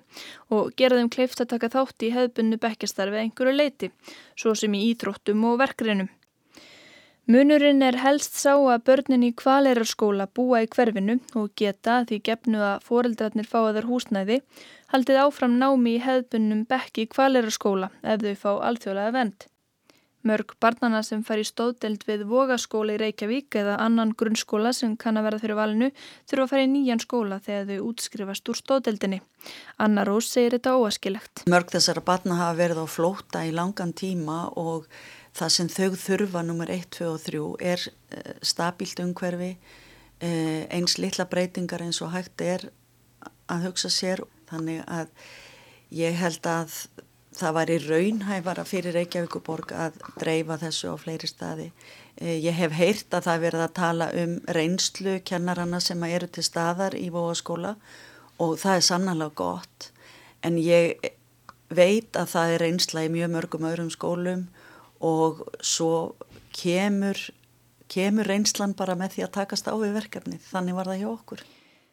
og 0.51 0.73
gera 0.75 0.99
þeim 0.99 1.13
kleift 1.13 1.39
að 1.39 1.53
taka 1.53 1.71
þátt 1.77 2.03
í 2.03 2.13
hefðbunnu 2.17 2.59
bekkjastarfi 2.59 3.23
einhverju 3.23 3.55
leiti, 3.55 3.93
svo 4.35 4.57
sem 4.57 4.75
í 4.75 4.89
íþróttum 4.91 5.45
og 5.53 5.61
verkrinum. 5.63 6.09
Munurinn 7.29 7.83
er 7.85 7.93
helst 8.01 8.39
sá 8.41 8.55
að 8.57 8.87
börnin 8.87 9.23
í 9.27 9.27
kvaleraskóla 9.37 10.25
búa 10.33 10.63
í 10.65 10.69
hverfinu 10.73 11.19
og 11.37 11.51
geta 11.61 11.99
því 12.09 12.17
gefnu 12.25 12.63
að 12.65 12.87
foreldrarnir 12.87 13.45
fá 13.45 13.59
að 13.59 13.75
þar 13.75 13.87
húsnæði 13.91 14.37
haldið 14.95 15.19
áfram 15.27 15.59
námi 15.61 15.93
í 15.93 16.01
hefðbunnum 16.01 16.63
bekki 16.71 17.05
í 17.05 17.11
kvaleraskóla 17.13 17.91
ef 18.01 18.25
þau 18.25 18.33
fá 18.41 18.49
alþjóðlega 18.71 19.13
vend. 19.19 19.45
Mörg 20.25 20.55
barnana 20.59 21.03
sem 21.05 21.21
fær 21.23 21.39
í 21.39 21.45
stóðdelt 21.47 22.01
við 22.09 22.25
vogaskóla 22.27 22.97
í 22.97 22.99
Reykjavík 23.03 23.59
eða 23.61 23.77
annan 23.85 24.15
grunnskóla 24.17 24.73
sem 24.75 24.97
kann 24.99 25.21
að 25.21 25.29
verða 25.29 25.43
fyrir 25.45 25.61
valinu 25.61 25.91
þurfa 26.25 26.47
að 26.47 26.51
fara 26.55 26.65
í 26.65 26.73
nýjan 26.73 27.05
skóla 27.05 27.39
þegar 27.45 27.69
þau 27.69 27.85
útskrifast 27.91 28.49
úr 28.49 28.59
stóðdeltinni. 28.59 29.21
Anna 29.77 30.03
Rós 30.09 30.33
segir 30.33 30.57
þetta 30.57 30.75
óaskilegt. 30.81 31.45
Mörg 31.45 31.71
þessara 31.77 32.03
barna 32.03 32.41
hafa 32.41 32.57
verið 32.57 32.83
á 32.83 32.87
flóta 32.89 33.45
í 33.47 33.53
langan 33.55 33.93
tíma 33.93 34.41
og 34.59 34.89
það 35.37 35.53
sem 35.55 35.69
þau 35.71 35.89
þurfa 35.99 36.43
nummer 36.45 36.71
1, 36.71 36.87
2 36.97 37.09
og 37.09 37.21
3 37.25 37.43
er 37.73 37.85
uh, 37.89 38.33
stabílt 38.45 39.01
umhverfi 39.03 39.51
uh, 39.55 40.63
eins 40.73 40.97
litla 41.01 41.27
breytingar 41.29 41.83
eins 41.85 42.01
og 42.05 42.13
hægt 42.15 42.41
er 42.41 42.69
að 43.49 43.69
hugsa 43.69 43.91
sér 43.93 44.23
þannig 44.49 44.83
að 44.87 45.13
ég 45.95 46.17
held 46.19 46.45
að 46.49 46.75
það 47.39 47.55
var 47.55 47.71
í 47.71 47.77
raunhæfara 47.83 48.65
fyrir 48.67 48.95
Reykjavíkuborg 48.97 49.71
að 49.71 49.99
dreifa 50.19 50.57
þessu 50.59 50.91
á 50.91 50.95
fleiri 50.99 51.29
staði. 51.29 51.69
Uh, 52.19 52.35
ég 52.35 52.57
hef 52.57 52.75
heyrt 52.77 53.13
að 53.13 53.29
það 53.29 53.45
verið 53.45 53.65
að 53.65 53.77
tala 53.79 54.09
um 54.23 54.35
reynslu 54.57 55.19
kennaranna 55.25 55.81
sem 55.83 56.03
eru 56.09 56.27
til 56.27 56.45
staðar 56.45 56.97
í 56.97 57.07
bóaskóla 57.13 57.75
og 58.39 58.57
það 58.59 58.75
er 58.75 58.85
sannlega 58.87 59.35
gott 59.35 59.91
en 60.45 60.57
ég 60.61 61.11
veit 61.69 62.15
að 62.17 62.31
það 62.33 62.53
er 62.53 62.63
reynsla 62.63 63.05
í 63.05 63.11
mjög 63.13 63.33
mörgum 63.35 63.67
öðrum 63.69 63.91
skólum 63.93 64.47
og 64.99 65.45
svo 65.61 66.15
kemur, 66.55 67.17
kemur 67.91 68.27
reynslan 68.27 68.75
bara 68.77 68.97
með 68.99 69.15
því 69.15 69.25
að 69.27 69.35
takast 69.39 69.71
á 69.71 69.73
við 69.79 69.95
verkefni. 69.99 70.41
Þannig 70.49 70.77
var 70.77 70.91
það 70.91 71.01
hjá 71.03 71.09
okkur. 71.13 71.47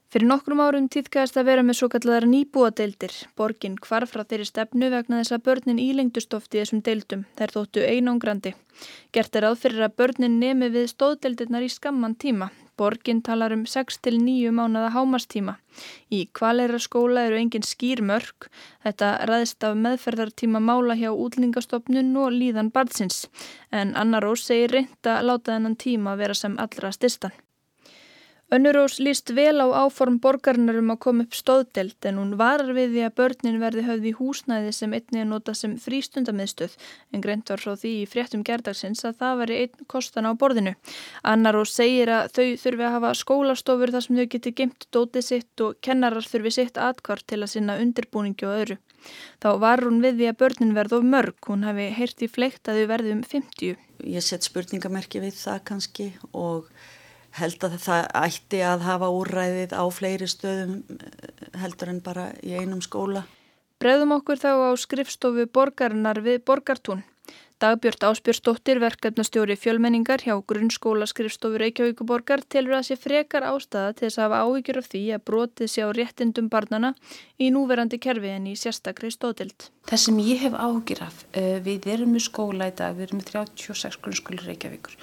Fyrir 0.07 0.31
nokkrum 0.31 0.61
árum 0.63 0.85
týðkæðast 0.87 1.35
að 1.41 1.49
vera 1.49 1.63
með 1.67 1.79
svo 1.81 1.89
kallar 1.91 2.25
nýbúadeildir. 2.31 3.15
Borgin 3.37 3.75
hvarf 3.83 4.13
frá 4.15 4.23
þeirri 4.23 4.47
stefnu 4.47 4.91
vegna 4.93 5.19
þess 5.19 5.35
að 5.35 5.43
börnin 5.49 5.81
ílengdustofti 5.83 6.61
þessum 6.61 6.83
deildum. 6.87 7.25
Þær 7.37 7.55
þóttu 7.57 7.83
einangrandi. 7.83 8.55
Gert 9.13 9.35
er 9.37 9.49
aðfyrir 9.51 9.89
að 9.89 9.97
börnin 9.99 10.39
nemi 10.39 10.71
við 10.71 10.93
stóðdeildirnar 10.95 11.67
í 11.67 11.73
skamman 11.75 12.15
tíma. 12.23 12.53
Borgin 12.77 13.23
talar 13.23 13.55
um 13.57 13.65
6-9 13.65 14.51
mánada 14.53 14.91
hámastíma. 14.93 15.57
Í 16.13 16.27
kvalera 16.37 16.81
skóla 16.83 17.25
eru 17.29 17.39
engin 17.41 17.65
skýr 17.65 18.03
mörg. 18.05 18.51
Þetta 18.85 19.13
ræðist 19.31 19.65
af 19.65 19.79
meðferðartíma 19.81 20.61
mála 20.61 20.99
hjá 21.01 21.09
útlingastofnun 21.13 22.13
og 22.21 22.37
líðan 22.37 22.73
barnsins. 22.75 23.27
En 23.73 23.97
Anna 23.97 24.21
Rós 24.21 24.45
segir 24.49 24.77
reynd 24.77 25.13
að 25.17 25.27
láta 25.31 25.57
þennan 25.57 25.81
tíma 25.81 26.17
vera 26.21 26.37
sem 26.37 26.59
allra 26.61 26.93
styrstan. 26.93 27.35
Önnurós 28.47 29.01
líst 29.03 29.33
vel 29.35 29.59
á 29.59 29.67
áform 29.75 30.21
borgarinnar 30.23 30.77
um 30.79 30.93
að 30.95 31.01
koma 31.03 31.25
upp 31.27 31.35
stóðdelt 31.35 32.07
en 32.07 32.21
hún 32.21 32.37
varar 32.39 32.69
við 32.77 32.93
því 32.93 33.01
að 33.03 33.15
börnin 33.19 33.57
verði 33.59 33.83
höfð 33.89 34.05
í 34.07 34.13
húsnæði 34.15 34.75
sem 34.77 34.93
einni 34.95 35.23
að 35.25 35.33
nota 35.33 35.55
sem 35.59 35.73
frístundamiðstöð 35.83 36.77
en 37.11 37.25
greint 37.25 37.51
var 37.51 37.65
frá 37.65 37.73
því 37.75 37.93
í 38.05 38.05
fréttum 38.07 38.45
gerdagsins 38.47 39.03
að 39.09 39.17
það 39.25 39.41
veri 39.41 39.57
einn 39.65 39.89
kostan 39.91 40.31
á 40.31 40.39
borðinu. 40.39 40.77
Annarós 41.27 41.75
segir 41.75 42.13
að 42.15 42.31
þau 42.37 42.47
þurfi 42.63 42.87
að 42.87 42.95
hafa 42.95 43.11
skólastofur 43.19 43.93
þar 43.97 44.07
sem 44.07 44.21
þau 44.21 44.29
geti 44.37 44.53
gemt 44.61 44.87
dótið 44.95 45.27
sitt 45.27 45.65
og 45.67 45.81
kennarar 45.83 46.31
þurfi 46.31 46.53
sitt 46.61 46.79
atkvart 46.79 47.27
til 47.27 47.41
að 47.43 47.51
sinna 47.57 47.81
undirbúningi 47.83 48.47
og 48.47 48.61
öðru. 48.61 48.77
Þá 49.43 49.49
var 49.59 49.83
hún 49.83 49.99
við 50.05 50.21
því 50.21 50.29
að 50.31 50.39
börnin 50.45 50.77
verði 50.79 51.01
of 51.01 51.09
mörg, 51.17 51.35
hún 51.51 51.67
hafi 51.67 51.89
heyrt 51.99 52.23
í 52.23 52.31
fleikt 52.31 52.71
að 52.71 52.79
þau 52.79 52.87
verði 52.95 53.17
um 53.17 53.27
50. 53.27 53.75
Ég 54.07 54.23
set 54.23 54.47
spurningamerki 54.47 55.19
við 55.25 55.35
það 55.35 55.65
kannski 55.67 56.09
og 56.31 56.71
held 57.41 57.67
að 57.67 57.79
það 57.85 58.07
ætti 58.23 58.63
að 58.67 58.87
hafa 58.87 59.11
úræðið 59.13 59.75
á 59.77 59.85
fleiri 59.93 60.29
stöðum 60.31 60.79
eh, 60.97 61.59
heldur 61.63 61.93
en 61.93 62.01
bara 62.05 62.31
í 62.43 62.57
einum 62.57 62.83
skóla. 62.85 63.27
Breðum 63.83 64.17
okkur 64.17 64.41
þá 64.41 64.51
á 64.67 64.71
skrifstofu 64.81 65.45
borgarinnar 65.53 66.23
við 66.25 66.41
Borgartún. 66.49 67.05
Dagbjörn 67.57 68.05
Áspjörsdóttir, 68.05 68.77
verkefnastjóri 68.85 69.55
fjölmenningar 69.57 70.21
hjá 70.21 70.35
grunnskóla 70.45 71.07
skrifstofu 71.09 71.57
Reykjavíkuborgar 71.63 72.43
telur 72.53 72.77
að 72.77 72.91
sé 72.91 72.97
frekar 73.01 73.47
ástæða 73.49 73.95
til 73.97 74.05
þess 74.05 74.19
að 74.21 74.27
hafa 74.27 74.41
áhyggjur 74.45 74.79
af 74.83 74.91
því 74.93 75.01
að 75.17 75.25
brotið 75.31 75.71
sé 75.73 75.87
á 75.87 75.91
réttindum 75.97 76.51
barnana 76.53 76.91
í 77.41 77.49
núverandi 77.55 77.97
kerfi 77.97 78.35
en 78.35 78.51
í 78.53 78.53
sérstakri 78.61 79.09
stóðild. 79.09 79.71
Það 79.89 80.03
sem 80.05 80.21
ég 80.27 80.45
hef 80.45 80.53
áhyggjur 80.53 81.03
af, 81.09 81.25
eh, 81.33 81.57
við 81.65 81.89
erum 81.95 82.13
með 82.13 82.27
skóla 82.29 82.69
í 82.69 82.77
dag, 82.77 82.93
við 82.93 83.09
erum 83.09 83.23
með 83.25 83.33
36 83.33 84.01
grunnskóli 84.05 84.45
Reykjavíkur. 84.45 85.01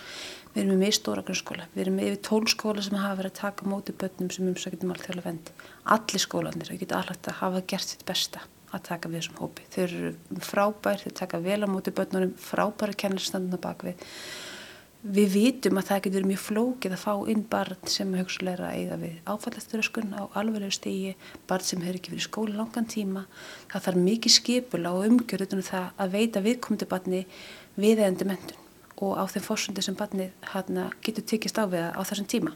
Við 0.54 0.68
erum 0.68 0.84
með 0.84 0.92
stóra 0.94 1.24
grunnskóla, 1.26 1.64
við 1.74 1.82
erum 1.82 1.96
með 1.98 2.08
yfir 2.12 2.20
tólskóla 2.28 2.82
sem 2.86 2.98
hafa 3.02 3.18
verið 3.18 3.32
að 3.32 3.40
taka 3.40 3.70
móti 3.72 3.96
börnum 3.98 4.28
sem 4.30 4.50
umsækjum 4.52 4.94
alltaf 4.94 5.24
vendi. 5.26 5.56
Allir 5.96 6.22
skólanir, 6.22 6.70
það 6.70 6.84
getur 6.84 7.00
alltaf 7.00 7.32
að 7.32 7.40
hafa 7.40 7.62
gert 7.74 7.90
sitt 7.90 8.06
besta 8.06 8.44
að 8.70 8.86
taka 8.86 9.10
við 9.10 9.24
þessum 9.24 9.42
hópi. 9.42 9.66
Þau 9.74 9.82
eru 9.88 10.12
frábær, 10.46 11.02
þau 11.02 11.18
taka 11.18 11.42
vel 11.42 11.60
á 11.66 11.68
móti 11.74 11.94
börnunum, 11.98 12.38
frábæri 12.38 12.98
kennarstanduna 13.02 13.62
bak 13.66 13.82
við. 13.88 14.08
Við 15.04 15.34
vitum 15.34 15.82
að 15.82 15.90
það 15.90 16.06
getur 16.06 16.30
mjög 16.30 16.44
flókið 16.46 16.94
að 16.96 17.02
fá 17.02 17.14
inn 17.34 17.44
barn 17.50 17.90
sem 17.92 18.14
högstulegra 18.16 18.70
að 18.70 18.78
eiga 18.78 19.00
við 19.02 19.18
áfallasturöskun 19.34 20.16
á 20.16 20.24
alveglega 20.38 20.78
stígi, 20.78 21.18
barn 21.50 21.66
sem 21.66 21.82
hefur 21.84 22.00
ekki 22.00 22.14
verið 22.14 22.24
í 22.24 22.30
skóla 22.30 22.60
langan 22.62 22.88
tíma. 22.94 23.26
Það 23.74 23.90
þarf 23.90 24.04
mikið 24.08 24.38
skipula 24.38 24.96
og 24.96 25.10
umgjörðunum 25.10 25.68
það 25.74 25.90
að 25.98 26.20
veita 26.20 26.46
viðkomandi 26.46 26.94
barni 26.94 27.26
viðeigandi 27.76 28.30
mentun 28.32 28.63
og 29.02 29.18
á 29.18 29.24
þeim 29.30 29.46
fórsundi 29.46 29.84
sem 29.86 29.98
barnið 29.98 30.32
hana, 30.54 30.90
getur 31.06 31.26
tekist 31.28 31.60
á 31.60 31.66
við 31.66 31.90
á 31.90 32.02
þessum 32.04 32.30
tíma. 32.30 32.54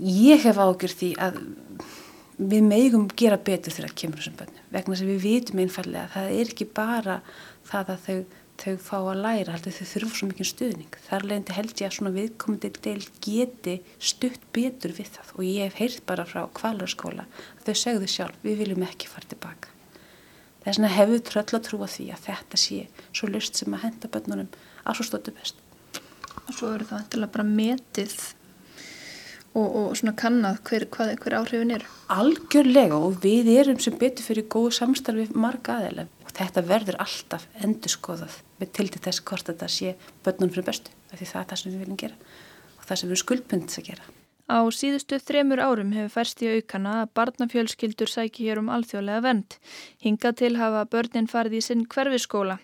Ég 0.00 0.42
hef 0.46 0.58
ágjör 0.58 0.94
því 0.94 1.10
að 1.20 1.40
við 2.40 2.64
megum 2.64 3.08
gera 3.12 3.36
betur 3.36 3.74
þegar 3.74 3.90
það 3.90 3.96
kemur 4.02 4.20
þessum 4.20 4.36
börnum 4.38 4.68
vegna 4.72 4.98
sem 4.98 5.08
við 5.10 5.24
vitum 5.26 5.60
einfallega 5.60 6.04
að 6.06 6.14
það 6.14 6.36
er 6.36 6.52
ekki 6.54 6.66
bara 6.76 7.16
það 7.68 7.90
að 7.94 8.06
þau, 8.06 8.20
þau 8.60 8.76
fá 8.86 8.96
að 9.00 9.20
læra, 9.24 9.56
heldur 9.56 9.76
þau 9.76 9.90
þurfa 9.90 10.16
svo 10.16 10.28
mikið 10.30 10.48
stuðning. 10.50 10.96
Þar 11.08 11.26
leðandi 11.26 11.56
held 11.58 11.74
ég 11.74 11.90
að 11.90 11.96
svona 11.96 12.14
viðkomandi 12.16 12.70
del 12.80 13.02
geti 13.26 13.76
stutt 13.98 14.46
betur 14.56 14.96
við 14.96 15.12
það 15.16 15.34
og 15.36 15.44
ég 15.48 15.68
hef 15.68 15.78
heyrt 15.80 16.06
bara 16.08 16.28
frá 16.28 16.42
kvalarskóla 16.56 17.26
að 17.58 17.68
þau 17.68 17.82
segðu 17.82 18.10
sjálf 18.10 18.40
við 18.46 18.64
viljum 18.64 18.86
ekki 18.88 19.10
fara 19.10 19.30
tilbaka. 19.30 19.76
Það 20.60 20.72
er 20.72 20.76
svona 20.76 20.92
hefur 20.92 21.22
tröll 21.24 21.56
að 21.56 21.64
trúa 21.68 21.88
því 21.88 22.10
að 22.14 22.24
þetta 22.26 22.60
sé 22.60 22.80
svo 23.16 23.30
lust 23.30 23.60
sem 23.60 23.76
að 23.76 23.84
henda 23.86 24.10
börnunum 24.12 24.50
að 24.84 24.98
svo 24.98 25.08
stóttu 25.08 25.34
best. 25.36 25.58
Og 26.46 26.52
svo 26.56 26.74
eru 26.74 26.86
það 26.88 27.08
til 27.12 27.22
að 27.24 27.32
bara 27.34 27.46
metið 27.46 28.14
og, 29.54 29.66
og 29.66 29.88
svona 29.98 30.14
kannad 30.18 30.60
hver, 30.66 30.86
hvað, 30.92 31.12
hver 31.22 31.36
áhrifin 31.40 31.74
eru. 31.78 31.90
Algjörlega 32.14 33.00
og 33.00 33.18
við 33.24 33.50
erum 33.56 33.80
sem 33.82 33.96
betur 33.98 34.26
fyrir 34.26 34.48
góðu 34.50 34.72
samstarfi 34.78 35.28
marga 35.34 35.78
aðeila 35.78 36.06
og 36.26 36.32
þetta 36.36 36.66
verður 36.68 37.00
alltaf 37.02 37.48
endur 37.64 37.92
skoðað 37.92 38.40
með 38.60 38.72
til 38.78 38.88
til 38.90 39.04
þess 39.08 39.24
hvort 39.26 39.50
þetta 39.50 39.70
sé 39.72 39.96
börnunum 40.24 40.54
fyrir 40.54 40.70
bestu. 40.70 40.94
Það 41.10 41.26
er 41.26 41.50
það 41.50 41.62
sem 41.62 41.74
við 41.74 41.84
viljum 41.84 42.00
gera 42.04 42.18
og 42.78 42.88
það 42.88 43.02
sem 43.02 43.12
við 43.12 43.22
skuldbundis 43.24 43.80
að 43.82 43.92
gera. 43.92 44.19
Á 44.50 44.66
síðustu 44.74 45.14
þremur 45.22 45.60
árum 45.62 45.92
hefur 45.94 46.10
færst 46.10 46.40
í 46.42 46.48
aukana 46.56 46.94
að 47.04 47.10
barnafjölskyldur 47.14 48.10
sæki 48.10 48.48
hér 48.48 48.58
um 48.58 48.70
alþjóðlega 48.74 49.22
vend. 49.22 49.54
Hinga 50.02 50.32
til 50.40 50.56
hafa 50.58 50.80
börnin 50.90 51.28
farið 51.30 51.54
í 51.54 51.60
sinn 51.62 51.84
hverfiskóla. 51.86 52.56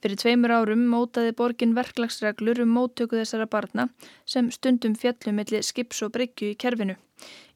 Fyrir 0.00 0.16
tveimur 0.22 0.54
árum 0.56 0.86
mótaði 0.88 1.34
borgin 1.36 1.76
verklagsreglur 1.76 2.62
um 2.64 2.72
móttöku 2.78 3.20
þessara 3.20 3.48
barna 3.52 3.90
sem 4.24 4.48
stundum 4.56 4.96
fjallum 4.96 5.36
millir 5.42 5.66
skips 5.68 6.00
og 6.06 6.14
bryggju 6.16 6.54
í 6.54 6.58
kerfinu. 6.64 6.96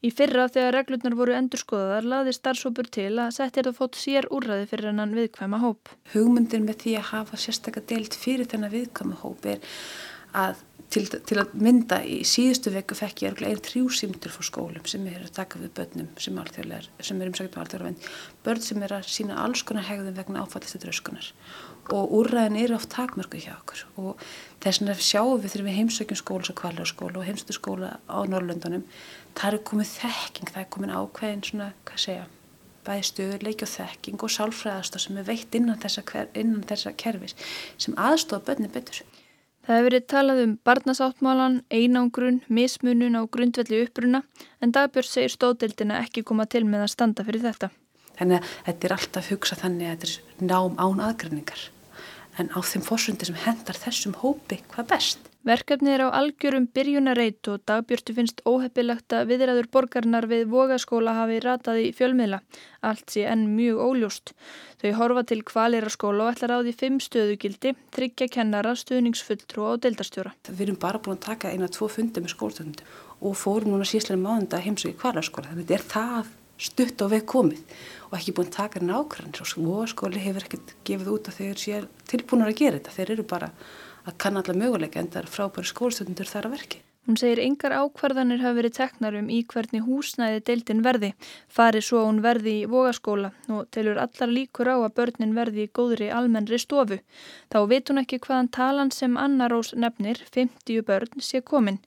Í 0.05 0.13
fyrra 0.13 0.45
þegar 0.53 0.77
reglurnar 0.77 1.17
voru 1.17 1.33
endurskoðaðar 1.39 2.05
laði 2.13 2.37
starfsópur 2.37 2.93
til 2.93 3.11
að 3.17 3.33
setja 3.39 3.63
þetta 3.63 3.77
fótt 3.81 3.97
sér 3.97 4.29
úrraði 4.29 4.69
fyrir 4.69 4.91
hennan 4.93 5.17
viðkvæma 5.17 5.65
hóp. 5.65 5.89
Hugmyndin 6.13 6.69
með 6.69 6.83
því 6.85 6.97
að 7.01 7.11
hafa 7.15 7.41
sérstaklega 7.41 7.89
deilt 7.89 8.21
fyrir 8.21 8.53
þennan 8.53 8.75
viðkvæma 8.77 9.21
hóp 9.25 9.49
er 9.49 9.65
að 10.37 10.61
til, 10.93 11.05
til 11.05 11.37
að 11.41 11.53
mynda 11.61 11.99
í 12.05 12.19
síðustu 12.27 12.71
vekku 12.73 12.97
fekk 12.97 13.23
ég 13.25 13.41
einn 13.45 13.61
þrjú 13.65 13.89
símtur 13.93 14.33
fór 14.33 14.47
skólum 14.47 14.87
sem 14.89 15.05
er 15.09 15.21
að 15.25 15.35
taka 15.37 15.61
við 15.61 15.73
börnum 15.77 16.07
sem, 16.17 16.39
sem 17.05 17.21
er 17.21 17.31
umsækjum 17.31 17.59
alþjóðlega 17.63 18.13
börn 18.45 18.63
sem 18.65 18.85
er 18.85 18.95
að 18.97 19.11
sína 19.13 19.37
alls 19.43 19.63
konar 19.67 19.87
hegðum 19.89 20.17
vegna 20.17 20.45
áfallistu 20.45 20.81
dröskunar 20.81 21.29
og 21.93 22.11
úrræðin 22.19 22.59
eru 22.61 22.75
oft 22.77 22.91
takmörku 22.93 23.39
hjá 23.41 23.55
okkur. 23.55 23.85
Og 23.97 24.25
þess 24.61 24.81
vegna 24.81 24.97
sjáum 25.01 25.39
við 25.41 25.55
þegar 25.55 25.67
við 25.67 25.77
heimsökjum 25.79 26.19
skóla 26.19 26.51
og 26.51 26.59
kvalarskóla 26.59 27.21
og 27.21 27.25
heimstu 27.25 27.55
skóla 27.55 27.95
á 28.05 28.17
Norrlöndunum 28.29 28.83
það 29.37 29.55
er 29.57 29.63
komið 29.71 29.95
þekking, 29.95 30.51
það 30.53 30.61
er 30.61 30.69
komið 30.75 30.93
ákveðin 30.99 31.47
svona, 31.47 31.71
hvað 31.89 32.03
segja 32.05 32.27
bæði 32.85 33.07
stöðuleiki 33.09 33.65
og 33.65 33.71
þekking 33.73 34.25
og 34.25 34.33
sálfræðast 34.33 34.99
sem 35.03 35.17
er 35.19 35.27
veitt 35.27 35.55
innan 35.57 35.79
þessa, 35.81 36.03
innan 36.37 36.63
þessa 36.69 36.93
kerfis 36.97 37.35
sem 37.77 37.97
aðstofa 37.99 38.45
börni 38.49 38.69
betur 38.71 39.01
Það 39.69 39.77
hefur 39.77 39.85
verið 39.85 40.05
talað 40.09 40.39
um 40.41 40.53
barnasáttmálan, 40.65 41.55
einangrun, 41.69 42.39
mismunun 42.49 43.13
á 43.13 43.29
grundvelli 43.29 43.83
uppruna 43.85 44.23
en 44.65 44.71
Dagbjörn 44.73 45.05
segir 45.05 45.29
stóðdeildina 45.29 45.99
ekki 46.01 46.23
koma 46.25 46.47
til 46.49 46.63
með 46.65 46.87
að 46.87 46.93
standa 46.95 47.25
fyrir 47.27 47.43
þetta. 47.43 47.69
Þannig 48.17 48.39
að 48.39 48.55
þetta 48.65 48.89
er 48.89 48.95
alltaf 48.95 49.29
hugsað 49.29 49.61
þannig 49.61 49.91
að 49.91 49.93
þetta 49.93 50.09
er 50.09 50.49
nám 50.49 50.81
án 50.81 51.03
aðgræningar 51.05 51.67
en 52.41 52.49
á 52.49 52.59
þeim 52.65 52.87
fórsöndi 52.87 53.29
sem 53.29 53.37
hendar 53.45 53.77
þessum 53.77 54.17
hópi 54.23 54.57
hvað 54.73 54.89
best. 54.95 55.28
Verkefni 55.47 55.93
er 55.95 56.01
á 56.03 56.11
algjörum 56.11 56.65
byrjunarreit 56.75 57.47
og 57.47 57.61
dagbjörtu 57.69 58.11
finnst 58.17 58.41
óheppilegt 58.43 59.13
að 59.15 59.29
viðræður 59.29 59.69
borgarnar 59.71 60.25
við 60.27 60.49
vogaskóla 60.51 61.13
hafi 61.15 61.37
ratað 61.45 61.79
í 61.79 61.85
fjölmiðla. 61.95 62.41
Allt 62.83 63.15
sé 63.15 63.23
enn 63.23 63.45
mjög 63.55 63.79
óljóst. 63.85 64.33
Þau 64.83 64.91
horfa 64.99 65.23
til 65.31 65.39
kvalera 65.47 65.91
skóla 65.93 66.27
og 66.27 66.33
ætlar 66.33 66.59
á 66.59 66.59
því 66.59 66.73
fimm 66.81 66.99
stöðugildi, 66.99 67.71
tryggja 67.95 68.27
kennara, 68.35 68.75
stuðningsfulltrú 68.75 69.63
og 69.71 69.79
deildarstjóra. 69.87 70.35
Við 70.51 70.65
erum 70.67 70.81
bara 70.83 70.99
búin 70.99 71.15
að 71.15 71.25
taka 71.29 71.55
eina 71.55 71.71
tvo 71.71 71.87
fundi 71.87 72.19
með 72.19 72.35
skólstöndum 72.35 72.99
og 73.23 73.39
fórum 73.39 73.71
núna 73.71 73.87
síslega 73.87 74.19
máðunda 74.19 74.59
heimsöki 74.59 74.99
kvalarskóla. 74.99 75.53
Þannig 75.53 75.69
að 75.69 75.71
þetta 75.71 75.79
er 75.79 75.89
það 75.95 76.35
stutt 76.59 77.01
og 77.03 77.13
veið 77.13 77.27
komið 77.31 77.75
og 78.09 78.15
ekki 78.19 78.33
búin 78.35 78.49
að 78.49 78.57
taka 78.57 78.81
nákvæmlega 78.83 79.45
og 79.45 79.67
vogaskóli 79.69 80.23
hefur 80.23 80.47
ekkert 80.47 80.73
gefið 80.87 81.13
út 81.13 81.29
að 81.31 81.37
þeir 81.39 81.61
sé 81.61 81.83
tilbúinur 82.11 82.51
að 82.51 82.59
gera 82.59 82.79
þetta. 82.79 82.95
Þeir 82.97 83.13
eru 83.15 83.25
bara 83.31 83.49
að 84.09 84.19
kann 84.25 84.37
alla 84.41 84.57
möguleika 84.57 85.01
en 85.01 85.11
það 85.13 85.23
er 85.23 85.33
frábæri 85.37 85.71
skólstundur 85.71 86.29
þar 86.29 86.49
að 86.49 86.55
verki. 86.57 86.85
Hún 87.09 87.17
segir 87.17 87.39
yngar 87.41 87.73
ákvarðanir 87.73 88.41
hafi 88.43 88.57
verið 88.59 88.73
teknar 88.75 89.15
um 89.17 89.29
í 89.33 89.39
hvernig 89.49 89.81
húsnæði 89.81 90.41
deildin 90.45 90.83
verði, 90.85 91.07
fari 91.49 91.79
svo 91.81 92.03
hún 92.05 92.19
verði 92.21 92.51
í 92.59 92.67
vogaskóla 92.69 93.31
og 93.55 93.63
telur 93.73 93.97
allar 94.03 94.29
líkur 94.29 94.69
á 94.69 94.77
að 94.77 94.93
börnin 94.99 95.33
verði 95.33 95.65
í 95.65 95.71
góðri 95.79 96.11
almennri 96.13 96.59
stofu. 96.61 96.99
Þá 97.49 97.59
veit 97.71 97.89
hún 97.89 98.03
ekki 98.03 98.19
hvaðan 98.27 98.51
talan 98.59 98.93
sem 98.93 99.17
Anna 99.17 99.47
Rós 99.49 99.71
nefnir, 99.73 100.21
50 100.35 100.85
börn, 100.85 101.17
sé 101.17 101.41
komin. 101.41 101.79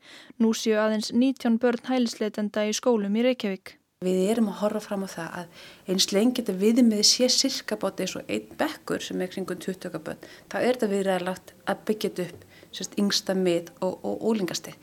Nú 0.42 0.50
séu 0.58 0.80
aðeins 0.82 1.12
19 1.14 1.60
börn 1.62 1.86
hælisleitenda 1.92 2.66
í 2.66 2.74
skólum 2.74 3.14
í 3.14 3.22
Reykjavík. 3.28 3.76
Við 4.02 4.20
erum 4.32 4.48
að 4.50 4.58
horfa 4.62 4.82
fram 4.82 5.04
á 5.06 5.08
það 5.12 5.34
að 5.38 5.60
eins 5.92 6.08
lengi 6.10 6.40
þetta 6.40 6.58
viðmiði 6.58 7.04
sé 7.06 7.28
sirka 7.30 7.76
bátt 7.78 8.00
eins 8.02 8.16
og 8.18 8.26
einn 8.26 8.48
bekkur 8.58 9.04
sem 9.04 9.20
er 9.22 9.30
kringum 9.30 9.60
20 9.62 10.02
börn, 10.02 10.24
þá 10.50 10.56
er 10.58 10.72
þetta 10.72 10.88
viðræðilegt 10.90 11.54
að 11.70 11.84
byggja 11.88 12.10
þetta 12.10 12.26
upp 12.26 12.48
sérst 12.72 12.98
yngsta 12.98 13.36
mið 13.38 13.70
og, 13.84 14.00
og 14.02 14.24
ólingasti. 14.26 14.74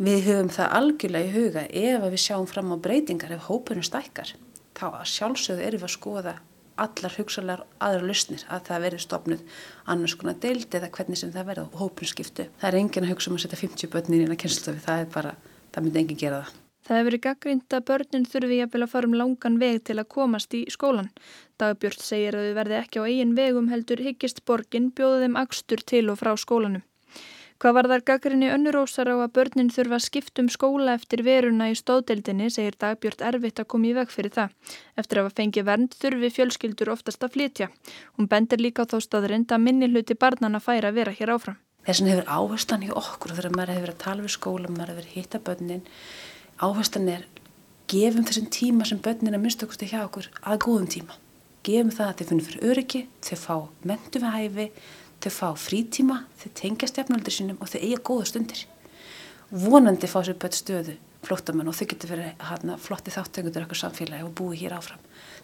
Við 0.00 0.22
höfum 0.28 0.52
það 0.52 0.76
algjörlega 0.76 1.28
í 1.28 1.34
huga 1.34 1.64
ef 1.66 2.06
við 2.06 2.22
sjáum 2.22 2.46
fram 2.50 2.72
á 2.74 2.76
breytingar, 2.84 3.34
ef 3.36 3.48
hópunum 3.48 3.86
stækkar, 3.86 4.34
þá 4.76 4.86
sjálfsögðu 5.08 5.66
erum 5.66 5.82
við 5.82 5.88
að 5.88 5.96
skoða 5.96 6.36
allar 6.80 7.16
hugsalar 7.18 7.64
aðra 7.82 8.08
lusnir 8.08 8.46
að 8.48 8.64
það 8.70 8.84
verði 8.86 9.02
stopnud 9.04 9.44
annars 9.92 10.16
konar 10.20 10.40
deild 10.40 10.72
eða 10.76 10.88
hvernig 10.94 11.20
sem 11.20 11.34
það 11.34 11.52
verði 11.52 11.66
og 11.66 11.78
hópunum 11.82 12.12
skiptu. 12.12 12.48
Það 12.62 12.70
er 12.70 12.80
engin 12.80 13.08
að 13.08 13.14
hugsa 13.14 13.32
um 13.32 13.36
að 13.36 13.44
setja 13.44 13.60
50 13.60 13.92
börnin 13.92 14.24
inn 14.24 14.34
að 14.34 14.42
kynstofi, 14.44 14.84
það 14.86 15.04
er 15.04 15.14
bara, 15.16 15.36
það 15.74 15.86
myndi 15.86 16.04
engin 16.04 16.22
gera 16.24 16.42
það. 16.44 16.59
Það 16.90 16.98
hefur 16.98 17.06
verið 17.06 17.20
gaggrind 17.22 17.74
að 17.76 17.82
börnin 17.86 18.24
þurfi 18.26 18.56
jafnvel 18.58 18.80
að 18.82 18.88
fara 18.90 19.06
um 19.06 19.12
langan 19.14 19.58
veg 19.62 19.76
til 19.86 19.94
að 20.00 20.08
komast 20.10 20.54
í 20.58 20.64
skólan. 20.74 21.12
Dagbjörn 21.62 22.02
segir 22.02 22.34
að 22.34 22.48
þau 22.48 22.56
verði 22.56 22.76
ekki 22.80 22.98
á 22.98 23.06
eigin 23.06 23.34
vegum 23.36 23.68
heldur 23.70 24.02
higgist 24.02 24.40
borgin 24.42 24.88
bjóða 24.90 25.20
þeim 25.20 25.36
axtur 25.38 25.84
til 25.86 26.08
og 26.10 26.18
frá 26.18 26.32
skólanum. 26.34 26.82
Hvað 27.62 27.76
var 27.76 27.88
þar 27.92 28.02
gaggrinni 28.10 28.50
önnurósar 28.50 29.06
á 29.06 29.22
að 29.22 29.34
börnin 29.38 29.70
þurfa 29.70 30.00
að 30.00 30.04
skiptum 30.08 30.50
skóla 30.50 30.96
eftir 30.98 31.22
veruna 31.22 31.70
í 31.70 31.76
stóðdeldinni 31.78 32.50
segir 32.50 32.74
Dagbjörn 32.82 33.22
erfitt 33.30 33.62
að 33.62 33.70
koma 33.70 33.86
í 33.86 33.94
veg 33.94 34.10
fyrir 34.10 34.34
það. 34.34 34.58
Eftir 34.98 35.22
að 35.22 35.30
að 35.30 35.38
fengi 35.38 35.64
vernd 35.70 35.94
þurfi 35.94 36.32
fjölskyldur 36.40 36.90
oftast 36.96 37.22
að 37.22 37.36
flytja. 37.36 37.70
Hún 38.18 38.26
bendir 38.26 38.58
líka 38.58 38.82
á 38.82 38.90
þá 38.90 38.98
staðrind 39.06 39.54
að 39.54 39.62
minni 39.62 39.92
hluti 39.92 40.18
barnana 40.18 40.58
færa 40.58 40.90
að 40.90 40.98
vera 41.04 41.14
hér 41.14 41.36
áfram. 41.36 41.60
Þessin 41.86 42.10
hefur 42.10 42.26
áherslan 42.28 42.82
í 42.84 42.90
okkur 42.90 43.36
þegar 43.36 43.54
maður 43.54 43.76
hefur 43.76 43.94
að 43.94 44.02
tala 44.02 44.24
við 44.26 44.34
skóla, 44.34 44.72
maður 44.72 44.96
hefur 44.96 45.12
hitta 45.14 45.38
börnin 45.44 45.86
áherslan 46.60 47.08
er 47.08 47.26
gefum 47.90 48.26
þessum 48.28 48.48
tíma 48.52 48.86
sem 48.86 49.00
börnin 49.02 49.34
er 49.34 49.40
minnstakosti 49.40 49.88
hjá 49.90 50.02
okkur 50.04 50.28
að 50.44 50.62
góðum 50.64 50.88
tíma. 50.92 51.16
Gefum 51.66 51.92
það 51.92 52.10
að 52.10 52.18
þeir 52.18 52.28
finnum 52.30 52.46
fyrir 52.46 52.66
öryggi, 52.70 53.00
þeir 53.24 53.40
fá 53.40 53.54
mentu 53.88 54.20
við 54.22 54.34
hæfi, 54.36 54.66
þeir 55.20 55.34
fá 55.36 55.48
frítíma, 55.58 56.18
þeir 56.40 56.52
tengja 56.60 56.88
stefnaldur 56.90 57.34
sínum 57.34 57.60
og 57.60 57.72
þeir 57.72 57.86
eiga 57.88 58.02
góða 58.10 58.28
stundir. 58.30 58.64
Vonandi 59.50 60.08
fá 60.10 60.20
sér 60.24 60.38
börn 60.40 60.56
stöðu 60.56 60.96
flóttamenn 61.26 61.68
og 61.68 61.76
þau 61.76 61.86
getur 61.90 62.12
verið 62.14 62.44
hana, 62.48 62.78
flotti 62.80 63.12
þáttengundur 63.12 63.66
okkur 63.66 63.80
samfélagi 63.82 64.24
og 64.24 64.34
búið 64.38 64.64
hér 64.64 64.76
áfram. 64.78 65.02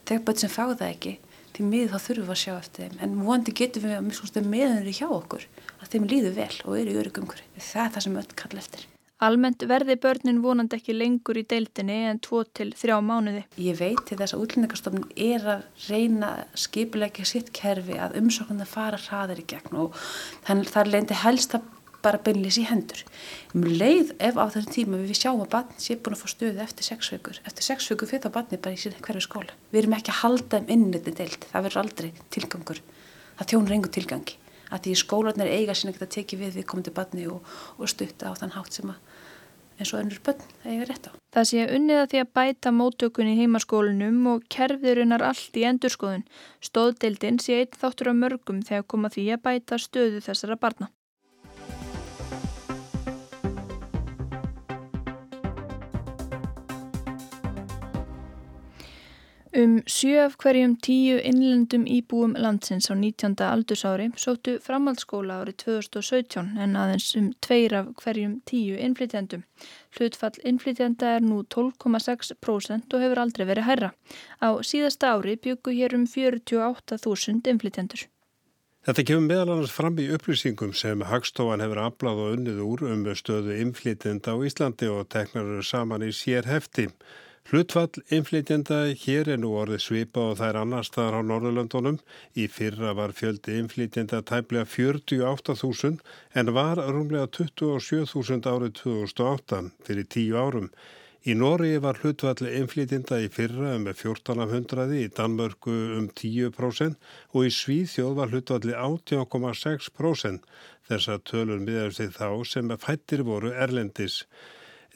Þegar 0.09 0.25
börn 0.29 0.43
sem 0.43 0.53
fá 0.53 0.63
það 0.65 0.89
ekki, 0.89 1.15
því 1.57 1.69
miður 1.69 1.93
þá 1.93 2.07
þurfum 2.07 2.29
við 2.31 2.37
að 2.37 2.43
sjá 2.45 2.55
eftir 2.57 2.87
þeim, 2.87 2.99
en 3.05 3.21
vonandi 3.27 3.57
getur 3.61 3.85
við 3.85 3.97
að 3.99 4.51
meðanur 4.55 4.93
í 4.93 4.97
hjá 4.97 5.09
okkur 5.11 5.49
að 5.83 5.89
þeim 5.93 6.11
líður 6.13 6.37
vel 6.41 6.53
og 6.65 6.77
eru 6.81 6.93
í 6.95 7.01
öryggum. 7.03 7.33
Það 7.59 7.83
er 7.85 7.97
það 7.97 8.07
sem 8.07 8.21
öll 8.23 8.37
kall 8.37 8.63
eftir. 8.63 8.87
Almennt 9.17 9.63
verði 9.65 9.95
börnin 9.97 10.43
vonandi 10.45 10.77
ekki 10.77 10.93
lengur 10.93 11.39
í 11.41 11.47
deildinni 11.49 12.03
en 12.11 12.19
2-3 12.21 12.99
mánuði. 13.01 13.47
Ég 13.57 13.79
veit 13.79 14.03
til 14.05 14.19
þess 14.21 14.37
að 14.37 14.43
útlendingarstofnun 14.45 15.07
er 15.17 15.47
að 15.55 15.63
reyna 15.87 16.35
skipilegja 16.53 17.25
sitt 17.25 17.49
kerfi 17.57 17.97
að 17.97 18.19
umsóknum 18.21 18.61
að 18.61 18.75
fara 18.75 19.01
hraðir 19.01 19.41
í 19.41 19.47
gegn 19.55 19.81
og 19.87 19.97
þannig 20.45 20.69
það 20.75 20.93
leindi 20.93 21.19
helst 21.23 21.57
að 21.57 21.73
bara 22.05 22.21
beinlýs 22.29 22.61
í 22.61 22.69
hendur. 22.69 23.01
Um 23.57 23.65
leið 23.65 24.13
ef 24.21 24.37
á 24.37 24.53
þessum 24.53 24.77
tíma 24.77 25.01
við 25.01 25.17
sjáum 25.17 25.47
að 25.47 25.53
barn 25.57 25.75
sé 25.81 25.97
búin 25.97 26.19
að 26.19 26.21
fá 26.27 26.35
stöðu 26.35 26.67
eftir 26.69 26.93
6 26.93 27.15
vikur. 27.17 27.41
Eftir 27.49 27.71
6 27.73 27.93
vikur 27.95 28.13
fyrir 28.13 28.27
það 28.29 28.37
barni 28.37 28.61
bara 28.61 28.77
í 28.77 28.83
síðan 28.85 29.05
hverju 29.07 29.25
skóla. 29.25 29.57
Við 29.73 29.87
erum 29.87 29.97
ekki 29.97 30.13
að 30.13 30.21
halda 30.27 30.61
um 30.61 30.75
innliti 30.77 31.17
deild. 31.17 31.49
Það 31.55 31.71
verður 31.71 31.87
aldrei 31.87 32.11
tilgangur. 32.37 32.83
Það 33.41 33.55
þjónur 33.55 33.81
engu 33.81 33.97
tilgangi 33.97 34.43
að 34.71 34.87
því 34.87 34.95
skólanir 35.01 35.53
eiga 35.53 35.75
sín 35.77 35.93
ekkert 35.93 36.09
að 36.09 36.15
teki 36.17 36.39
við 36.41 36.59
við 36.59 36.67
komandi 36.71 36.95
barni 36.95 37.27
og, 37.31 37.45
og 37.79 37.91
stutta 37.91 38.33
á 38.33 38.39
þann 38.39 38.55
hátt 38.57 38.79
sem 38.79 38.91
að 38.91 39.06
eins 39.79 39.93
og 39.93 40.01
önnur 40.01 40.21
börn 40.25 40.43
eiga 40.65 40.89
rétt 40.89 41.09
á. 41.09 41.13
Það 41.37 41.49
sé 41.51 41.65
unniða 41.77 42.05
því 42.11 42.21
að 42.23 42.33
bæta 42.39 42.73
móttökun 42.73 43.31
í 43.33 43.39
heimaskólinum 43.41 44.21
og 44.33 44.45
kerfiðurinnar 44.53 45.25
allt 45.27 45.57
í 45.61 45.67
endurskoðun. 45.69 46.25
Stóðdeildin 46.65 47.41
sé 47.45 47.61
einn 47.61 47.81
þáttur 47.81 48.13
af 48.13 48.21
mörgum 48.23 48.63
þegar 48.65 48.87
koma 48.89 49.13
því 49.13 49.27
að 49.37 49.43
bæta 49.49 49.81
stöðu 49.83 50.23
þessara 50.25 50.57
barna. 50.61 50.89
Um 59.57 59.79
sjö 59.89 60.19
af 60.21 60.35
hverjum 60.37 60.75
tíu 60.85 61.17
innlendum 61.17 61.87
íbúum 61.89 62.35
landsins 62.37 62.91
á 62.93 62.95
19. 62.95 63.39
aldursári 63.41 64.11
sóttu 64.21 64.59
framhaldsskóla 64.61 65.39
árið 65.41 65.57
2017 65.63 66.59
en 66.61 66.77
aðeins 66.77 67.07
um 67.17 67.31
tveir 67.41 67.73
af 67.79 67.89
hverjum 68.03 68.35
tíu 68.45 68.77
innflytjandum. 68.77 69.47
Hlutfall 69.97 70.37
innflytjanda 70.45 71.15
er 71.17 71.25
nú 71.25 71.41
12,6% 71.57 72.93
og 72.93 73.07
hefur 73.07 73.23
aldrei 73.25 73.49
verið 73.49 73.69
hærra. 73.71 73.91
Á 74.45 74.61
síðasta 74.61 75.17
ári 75.17 75.41
byggu 75.41 75.73
hér 75.73 75.97
um 75.97 76.05
48.000 76.05 77.49
innflytjandur. 77.49 78.05
Þetta 78.85 79.09
kemur 79.09 79.29
meðal 79.31 79.55
annars 79.57 79.73
fram 79.73 79.97
í 79.97 80.11
upplýsingum 80.13 80.77
sem 80.77 81.01
Hagstofan 81.01 81.65
hefur 81.65 81.87
afláð 81.89 82.27
og 82.27 82.35
unnið 82.37 82.61
úr 82.61 82.91
um 82.93 83.09
stöðu 83.09 83.57
innflytjanda 83.65 84.37
á 84.37 84.45
Íslandi 84.45 84.93
og 84.93 85.09
teknar 85.09 85.65
saman 85.65 86.05
í 86.05 86.13
sér 86.13 86.45
hefti. 86.45 86.91
Hlutfall 87.47 88.01
inflytjenda 88.11 88.77
hér 88.99 89.29
er 89.31 89.37
nú 89.39 89.53
orðið 89.55 89.83
svipa 89.85 90.23
og 90.33 90.39
það 90.41 90.49
er 90.49 90.57
annar 90.65 90.87
staðar 90.89 91.21
á 91.23 91.23
Norðurlöndunum. 91.29 92.01
Í 92.35 92.49
fyrra 92.51 92.91
var 92.99 93.15
fjöldi 93.15 93.55
inflytjenda 93.61 94.19
tæplega 94.27 94.67
48.000 94.67 96.01
en 96.43 96.51
var 96.57 96.81
rúmlega 96.83 97.29
27.000 97.39 98.51
árið 98.51 98.73
2008 98.81 99.61
fyrir 99.87 100.09
tíu 100.11 100.41
árum. 100.43 100.67
Í 101.23 101.39
Nóri 101.39 101.77
var 101.87 102.03
hlutfall 102.03 102.51
inflytjenda 102.51 103.21
í 103.23 103.31
fyrra 103.31 103.77
um 103.79 103.87
1400, 103.95 104.91
í 104.99 105.07
Danmörku 105.15 105.79
um 106.01 106.11
10% 106.19 106.99
og 107.31 107.47
í 107.47 107.55
Svíþjóð 107.61 108.19
var 108.19 108.35
hlutfalli 108.35 108.75
18,6%. 108.75 110.43
Þessar 110.91 111.23
tölur 111.23 111.63
miðar 111.63 111.95
sig 111.95 112.11
þá 112.19 112.43
sem 112.43 112.75
fættir 112.75 113.23
voru 113.31 113.55
erlendis. 113.55 114.25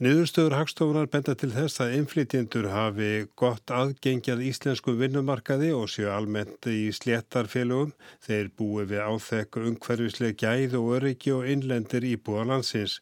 Niðurstöður 0.00 0.54
hagstofunar 0.56 1.08
benda 1.12 1.34
til 1.36 1.50
þess 1.52 1.82
að 1.84 1.94
inflytjendur 1.98 2.70
hafi 2.72 3.08
gott 3.36 3.68
aðgengjað 3.68 4.40
íslensku 4.48 4.94
vinnumarkaði 4.96 5.74
og 5.76 5.90
séu 5.92 6.06
almennt 6.08 6.64
í 6.72 6.86
sléttarfélögum. 6.96 7.90
Þeir 8.24 8.48
búi 8.56 8.86
við 8.88 9.02
áþekku 9.04 9.66
umhverfislega 9.68 10.38
gæð 10.40 10.78
og 10.78 10.88
öryggi 10.96 11.34
og 11.36 11.50
innlendir 11.52 12.06
íbúa 12.14 12.46
landsins. 12.48 12.94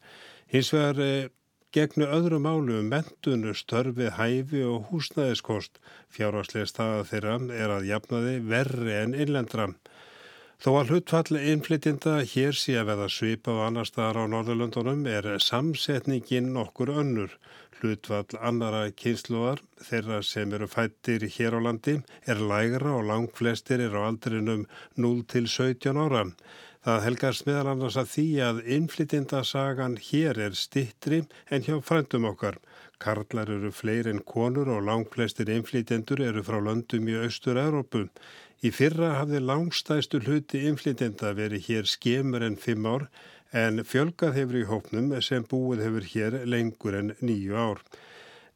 Hins 0.50 0.72
vegar 0.74 0.98
eh, 1.04 1.30
gegnu 1.70 2.08
öðru 2.18 2.42
málu 2.42 2.80
um 2.80 2.90
mentunu, 2.90 3.54
störfi, 3.54 4.10
hæfi 4.18 4.64
og 4.66 4.90
húsnæðiskost. 4.90 5.78
Fjárvarslega 6.10 6.66
staða 6.66 7.06
þeirra 7.12 7.38
er 7.60 7.76
að 7.76 7.86
jafnaði 7.92 8.34
verri 8.50 8.98
en 9.04 9.14
innlendra. 9.14 9.68
Þó 10.58 10.72
að 10.74 10.88
hlutfall 10.90 11.36
innflytjenda 11.38 12.12
hér 12.26 12.56
sé 12.58 12.72
að 12.80 12.88
veða 12.88 13.04
svipa 13.14 13.52
á 13.54 13.58
annar 13.68 13.86
staðar 13.86 14.24
á 14.26 14.30
Norðurlöndunum 14.32 15.04
er 15.06 15.28
samsetningin 15.38 16.48
nokkur 16.56 16.90
önnur. 16.90 17.36
Hlutfall 17.78 18.40
annara 18.42 18.88
kynsluðar, 18.90 19.62
þeirra 19.78 20.18
sem 20.26 20.50
eru 20.58 20.66
fættir 20.66 21.28
hér 21.36 21.54
á 21.54 21.60
landi, 21.62 22.00
er 22.26 22.42
lægra 22.42 22.96
og 22.96 23.06
langt 23.06 23.38
flestir 23.38 23.84
er 23.84 23.94
á 23.94 24.02
aldrinum 24.08 24.64
0 24.98 25.22
til 25.30 25.46
17 25.46 25.94
ára. 25.94 26.24
Það 26.82 27.04
helgast 27.06 27.46
meðal 27.46 27.70
annars 27.76 28.00
að 28.00 28.10
því 28.16 28.26
að 28.48 28.60
innflytjendasagan 28.78 29.94
hér 30.08 30.42
er 30.48 30.58
stittri 30.58 31.22
en 31.54 31.62
hjá 31.68 31.78
frændum 31.86 32.26
okkar. 32.32 32.58
Karlar 32.98 33.50
eru 33.54 33.70
fleiri 33.70 34.10
en 34.10 34.24
konur 34.26 34.72
og 34.74 34.82
langt 34.90 35.14
flestir 35.14 35.50
innflytjendur 35.54 36.18
eru 36.32 36.42
frá 36.42 36.58
löndum 36.58 37.06
í 37.06 37.14
Austur-Európu. 37.22 38.08
Í 38.58 38.72
fyrra 38.74 39.12
hafði 39.20 39.38
langstæstu 39.38 40.18
hluti 40.24 40.64
inflytenda 40.66 41.30
verið 41.38 41.66
hér 41.68 41.84
skemur 41.86 42.42
en 42.42 42.56
fimm 42.58 42.88
ár 42.90 43.04
en 43.54 43.84
fjölgað 43.86 44.34
hefur 44.34 44.58
í 44.58 44.62
hópnum 44.66 45.12
sem 45.22 45.44
búið 45.46 45.84
hefur 45.84 46.06
hér 46.12 46.36
lengur 46.54 46.96
en 46.98 47.12
nýju 47.22 47.54
ár. 47.54 47.84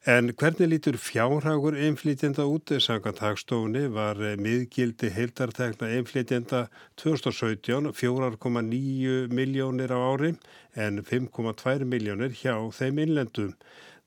En 0.02 0.32
hvernig 0.34 0.72
lítur 0.72 0.98
fjárhagur 0.98 1.76
inflytjenda 1.78 2.42
út? 2.50 2.72
Sangat 2.82 3.22
hagstofunni 3.22 3.84
var 3.94 4.18
miðgildi 4.18 5.12
heildartekna 5.14 5.92
inflytjenda 5.94 6.64
2017 6.98 7.92
4,9 7.94 9.30
miljónir 9.30 9.94
á 9.94 9.98
ári 10.02 10.32
en 10.74 10.98
5,2 11.06 11.86
miljónir 11.86 12.34
hjá 12.34 12.58
þeim 12.74 12.98
innlendum. 13.06 13.54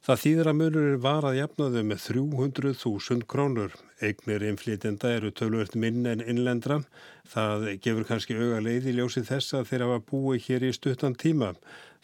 Það 0.05 0.19
þýðir 0.21 0.47
að 0.51 0.57
munurinn 0.59 0.99
var 1.01 1.25
að 1.25 1.37
jafnaðu 1.39 1.81
með 1.89 2.01
300.000 2.03 3.23
krónur. 3.31 3.71
Eignir 4.05 4.43
inflytenda 4.45 5.09
eru 5.15 5.31
tölvöld 5.33 5.73
minn 5.81 6.05
en 6.05 6.21
innlendra. 6.21 6.77
Það 7.31 7.65
gefur 7.81 8.05
kannski 8.05 8.37
auga 8.37 8.59
leið 8.61 8.91
í 8.91 8.93
ljósi 8.99 9.23
þess 9.25 9.57
að 9.57 9.71
þeir 9.71 9.85
hafa 9.87 10.03
búið 10.11 10.45
hér 10.45 10.67
í 10.67 10.71
stuttan 10.77 11.17
tíma. 11.17 11.55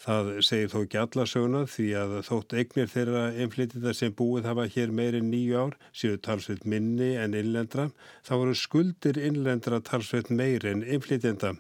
Það 0.02 0.32
segir 0.48 0.74
þó 0.74 0.80
ekki 0.80 1.02
alla 1.04 1.28
söguna 1.30 1.64
því 1.70 1.88
að 2.02 2.18
þótt 2.26 2.58
eignir 2.58 2.90
þeirra 2.90 3.26
inflytenda 3.46 3.94
sem 3.94 4.18
búið 4.18 4.50
hafa 4.50 4.66
hér 4.74 4.98
meirinn 4.98 5.30
nýju 5.30 5.62
ár 5.62 5.78
séu 5.94 6.18
talsveit 6.18 6.66
minni 6.66 7.14
en 7.22 7.38
innlendra. 7.38 7.92
Þá 8.26 8.34
eru 8.40 8.58
skuldir 8.58 9.22
innlendra 9.22 9.78
talsveit 9.78 10.34
meirinn 10.34 10.82
inflytenda. 10.82 11.54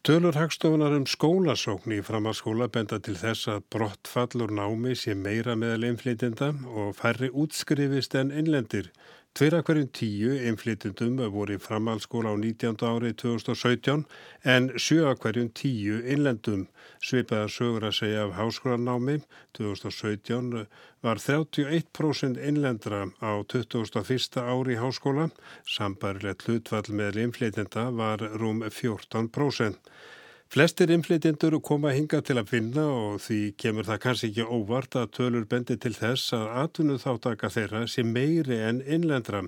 Tölur 0.00 0.32
hagstofunar 0.32 0.94
um 0.96 1.02
skólasókn 1.04 1.92
í 1.92 1.98
framhalskóla 2.00 2.70
benda 2.72 2.96
til 3.04 3.18
þess 3.20 3.50
að 3.52 3.66
brottfallur 3.74 4.54
námi 4.56 4.94
sé 4.96 5.12
meira 5.12 5.52
meðal 5.60 5.84
innflytjenda 5.90 6.48
og 6.72 6.94
færri 6.96 7.28
útskrifist 7.42 8.16
en 8.16 8.30
innlendir. 8.32 8.88
Tveira 9.38 9.60
hverjum 9.62 9.86
tíu 9.94 10.30
innflytjendum 10.34 11.20
voru 11.34 11.54
í 11.54 11.60
framhalskóla 11.62 12.32
á 12.34 12.36
19. 12.38 12.80
árið 12.82 13.12
2017 13.22 14.02
en 14.54 14.66
sjö 14.74 15.12
hverjum 15.22 15.52
tíu 15.60 16.00
innlendum. 16.14 16.64
Svipaða 16.98 17.46
sögur 17.56 17.86
að 17.86 17.94
segja 18.00 18.24
af 18.24 18.34
háskólanámi 18.40 19.16
2017 19.58 20.66
var 21.06 21.22
31% 21.22 22.42
innlendra 22.50 23.04
á 23.22 23.32
21. 23.54 24.42
ári 24.42 24.74
í 24.74 24.80
háskóla. 24.82 25.30
Sambarilegt 25.78 26.48
hlutfall 26.48 26.90
með 26.90 27.22
innflytjenda 27.28 27.86
var 28.02 28.26
rúm 28.34 28.66
14%. 28.66 29.78
Flestir 30.50 30.90
inflytjendur 30.90 31.54
koma 31.62 31.92
hinga 31.94 32.18
til 32.26 32.34
að 32.40 32.48
finna 32.50 32.82
og 32.90 33.20
því 33.22 33.36
kemur 33.62 33.86
það 33.86 33.98
kannski 34.02 34.30
ekki 34.32 34.46
óvart 34.50 34.96
að 34.98 35.12
tölur 35.14 35.44
bendi 35.52 35.76
til 35.78 35.92
þess 35.94 36.32
að 36.34 36.48
atvinnu 36.64 36.96
þáttaka 36.98 37.50
þeirra 37.54 37.82
sé 37.92 38.02
meiri 38.02 38.58
en 38.66 38.80
innlendra. 38.82 39.44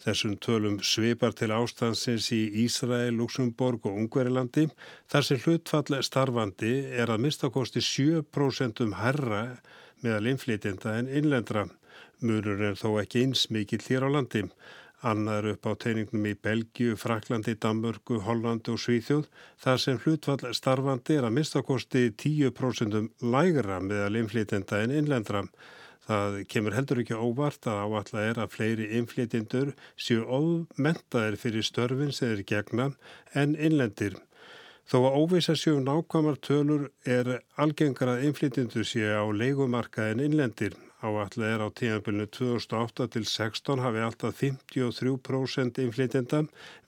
Þessum 0.00 0.38
tölum 0.40 0.78
svipar 0.80 1.36
til 1.36 1.50
ástansins 1.52 2.30
í 2.32 2.40
Ísrael, 2.64 3.12
Luxemburg 3.18 3.84
og 3.84 4.00
Ungverilandi 4.00 4.70
þar 5.12 5.28
sem 5.28 5.44
hlutfall 5.44 6.00
starfandi 6.08 6.72
er 6.88 7.12
að 7.12 7.26
mistakosti 7.26 7.84
7% 7.84 8.80
um 8.86 8.96
herra 8.96 9.42
meðal 10.00 10.32
inflytjenda 10.32 10.96
en 11.02 11.12
innlendra. 11.20 11.66
Murur 12.24 12.64
er 12.64 12.80
þó 12.80 12.94
ekki 13.02 13.26
eins 13.26 13.50
mikill 13.52 13.84
hér 13.90 14.08
á 14.08 14.16
landi. 14.16 14.46
Annar 15.02 15.46
upp 15.48 15.64
á 15.64 15.72
teiningnum 15.80 16.26
í 16.28 16.34
Belgiu, 16.36 16.94
Fraklandi, 17.00 17.54
Danmörku, 17.56 18.18
Hollandi 18.26 18.74
og 18.74 18.80
Svíþjóð 18.82 19.28
þar 19.62 19.78
sem 19.80 20.00
hlutvall 20.04 20.54
starfandi 20.56 21.16
er 21.16 21.28
að 21.28 21.36
mistakosti 21.38 22.02
10% 22.20 22.98
lægra 23.24 23.78
meðal 23.80 24.18
inflytenda 24.20 24.82
en 24.84 24.92
innlendra. 24.92 25.46
Það 26.04 26.36
kemur 26.52 26.76
heldur 26.76 27.00
ekki 27.00 27.16
óvart 27.16 27.68
að 27.70 27.80
áallega 27.86 28.26
er 28.26 28.42
að 28.42 28.52
fleiri 28.56 28.90
inflytjendur 28.98 29.72
séu 29.96 30.26
ómentaðir 30.26 31.38
fyrir 31.40 31.64
störfin 31.64 32.12
sem 32.12 32.34
er 32.34 32.44
gegna 32.44 32.90
en 33.32 33.56
innlendir. 33.56 34.18
Þó 34.90 34.98
að 35.06 35.18
óvisa 35.22 35.54
séu 35.56 35.78
nákvæmar 35.80 36.40
tölur 36.44 36.88
er 37.06 37.38
algengar 37.56 38.16
að 38.16 38.28
inflytjendur 38.28 38.84
séu 38.84 39.16
á 39.16 39.24
leikumarka 39.32 40.10
en 40.10 40.24
innlendir. 40.24 40.74
Áallega 41.00 41.48
er 41.54 41.62
á 41.64 41.68
tíðanbylnu 41.72 42.26
2008 42.36 43.06
til 43.14 43.24
16 43.24 43.80
hafi 43.80 44.02
alltaf 44.04 44.42
53% 44.42 45.80
inflytjenda 45.84 46.40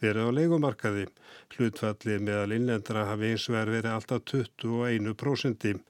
verið 0.04 0.28
á 0.28 0.30
leikumarkaði. 0.38 1.06
Hlutfallið 1.54 2.26
meðal 2.26 2.56
innlendra 2.58 3.06
hafi 3.08 3.30
eins 3.32 3.48
og 3.48 3.56
verið 3.56 3.88
alltaf 3.94 4.26
21%. 4.34 5.80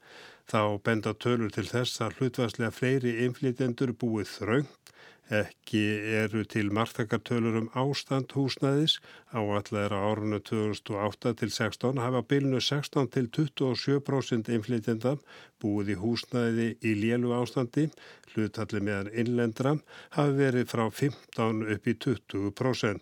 Þá 0.51 0.61
benda 0.83 1.13
tölur 1.25 1.51
til 1.55 1.67
þess 1.67 1.99
að 2.03 2.17
hlutvarslega 2.19 2.71
fleiri 2.75 3.13
inflytjendur 3.27 3.91
búið 3.99 4.31
þröngt 4.37 4.82
Ekki 5.31 5.81
eru 6.19 6.41
til 6.43 6.67
margtakartölur 6.75 7.55
um 7.61 7.69
ástand 7.79 8.33
húsnæðis 8.35 8.97
á 9.31 9.39
árunnu 9.39 10.39
2008 10.43 11.33
til 11.39 11.51
16 11.51 11.97
hafa 11.97 12.21
bylnu 12.21 12.59
16 12.59 13.07
til 13.07 13.29
27% 13.37 14.51
inflytjenda 14.51 15.15
búið 15.63 15.93
í 15.93 15.95
húsnæði 16.01 16.67
í 16.83 16.91
lélu 16.99 17.31
ástandi, 17.31 17.87
hlutalli 18.33 18.81
meðan 18.83 19.13
innlendra 19.15 19.77
hafi 20.17 20.35
verið 20.41 20.67
frá 20.67 20.89
15 20.91 21.63
upp 21.71 21.87
í 21.87 21.95
20%. 21.95 22.99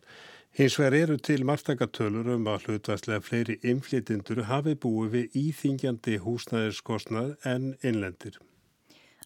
Hins 0.53 0.77
vegar 0.77 0.93
eru 0.93 1.17
til 1.17 1.45
margtakartölur 1.47 2.35
um 2.35 2.47
að 2.53 2.67
hlutværslega 2.67 3.25
fleiri 3.25 3.57
inflytjendur 3.73 4.45
hafi 4.45 4.75
búið 4.75 5.11
við 5.17 5.41
íþingjandi 5.47 6.21
húsnæðiskostnað 6.21 7.37
en 7.49 7.71
innlendir. 7.81 8.37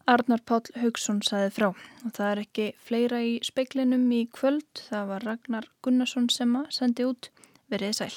Arnar 0.06 0.38
Páll 0.46 0.68
Haugsson 0.78 1.18
saði 1.26 1.50
frá. 1.56 1.66
Og 2.06 2.14
það 2.14 2.28
er 2.28 2.40
ekki 2.44 2.66
fleira 2.86 3.18
í 3.26 3.32
speiklinum 3.42 4.06
í 4.14 4.22
kvöld, 4.30 4.84
það 4.86 5.10
var 5.10 5.26
Ragnar 5.26 5.66
Gunnarsson 5.82 6.30
sem 6.30 6.54
að 6.60 6.70
sendi 6.78 7.08
út. 7.10 7.32
Veriði 7.66 7.98
sæl. 7.98 8.14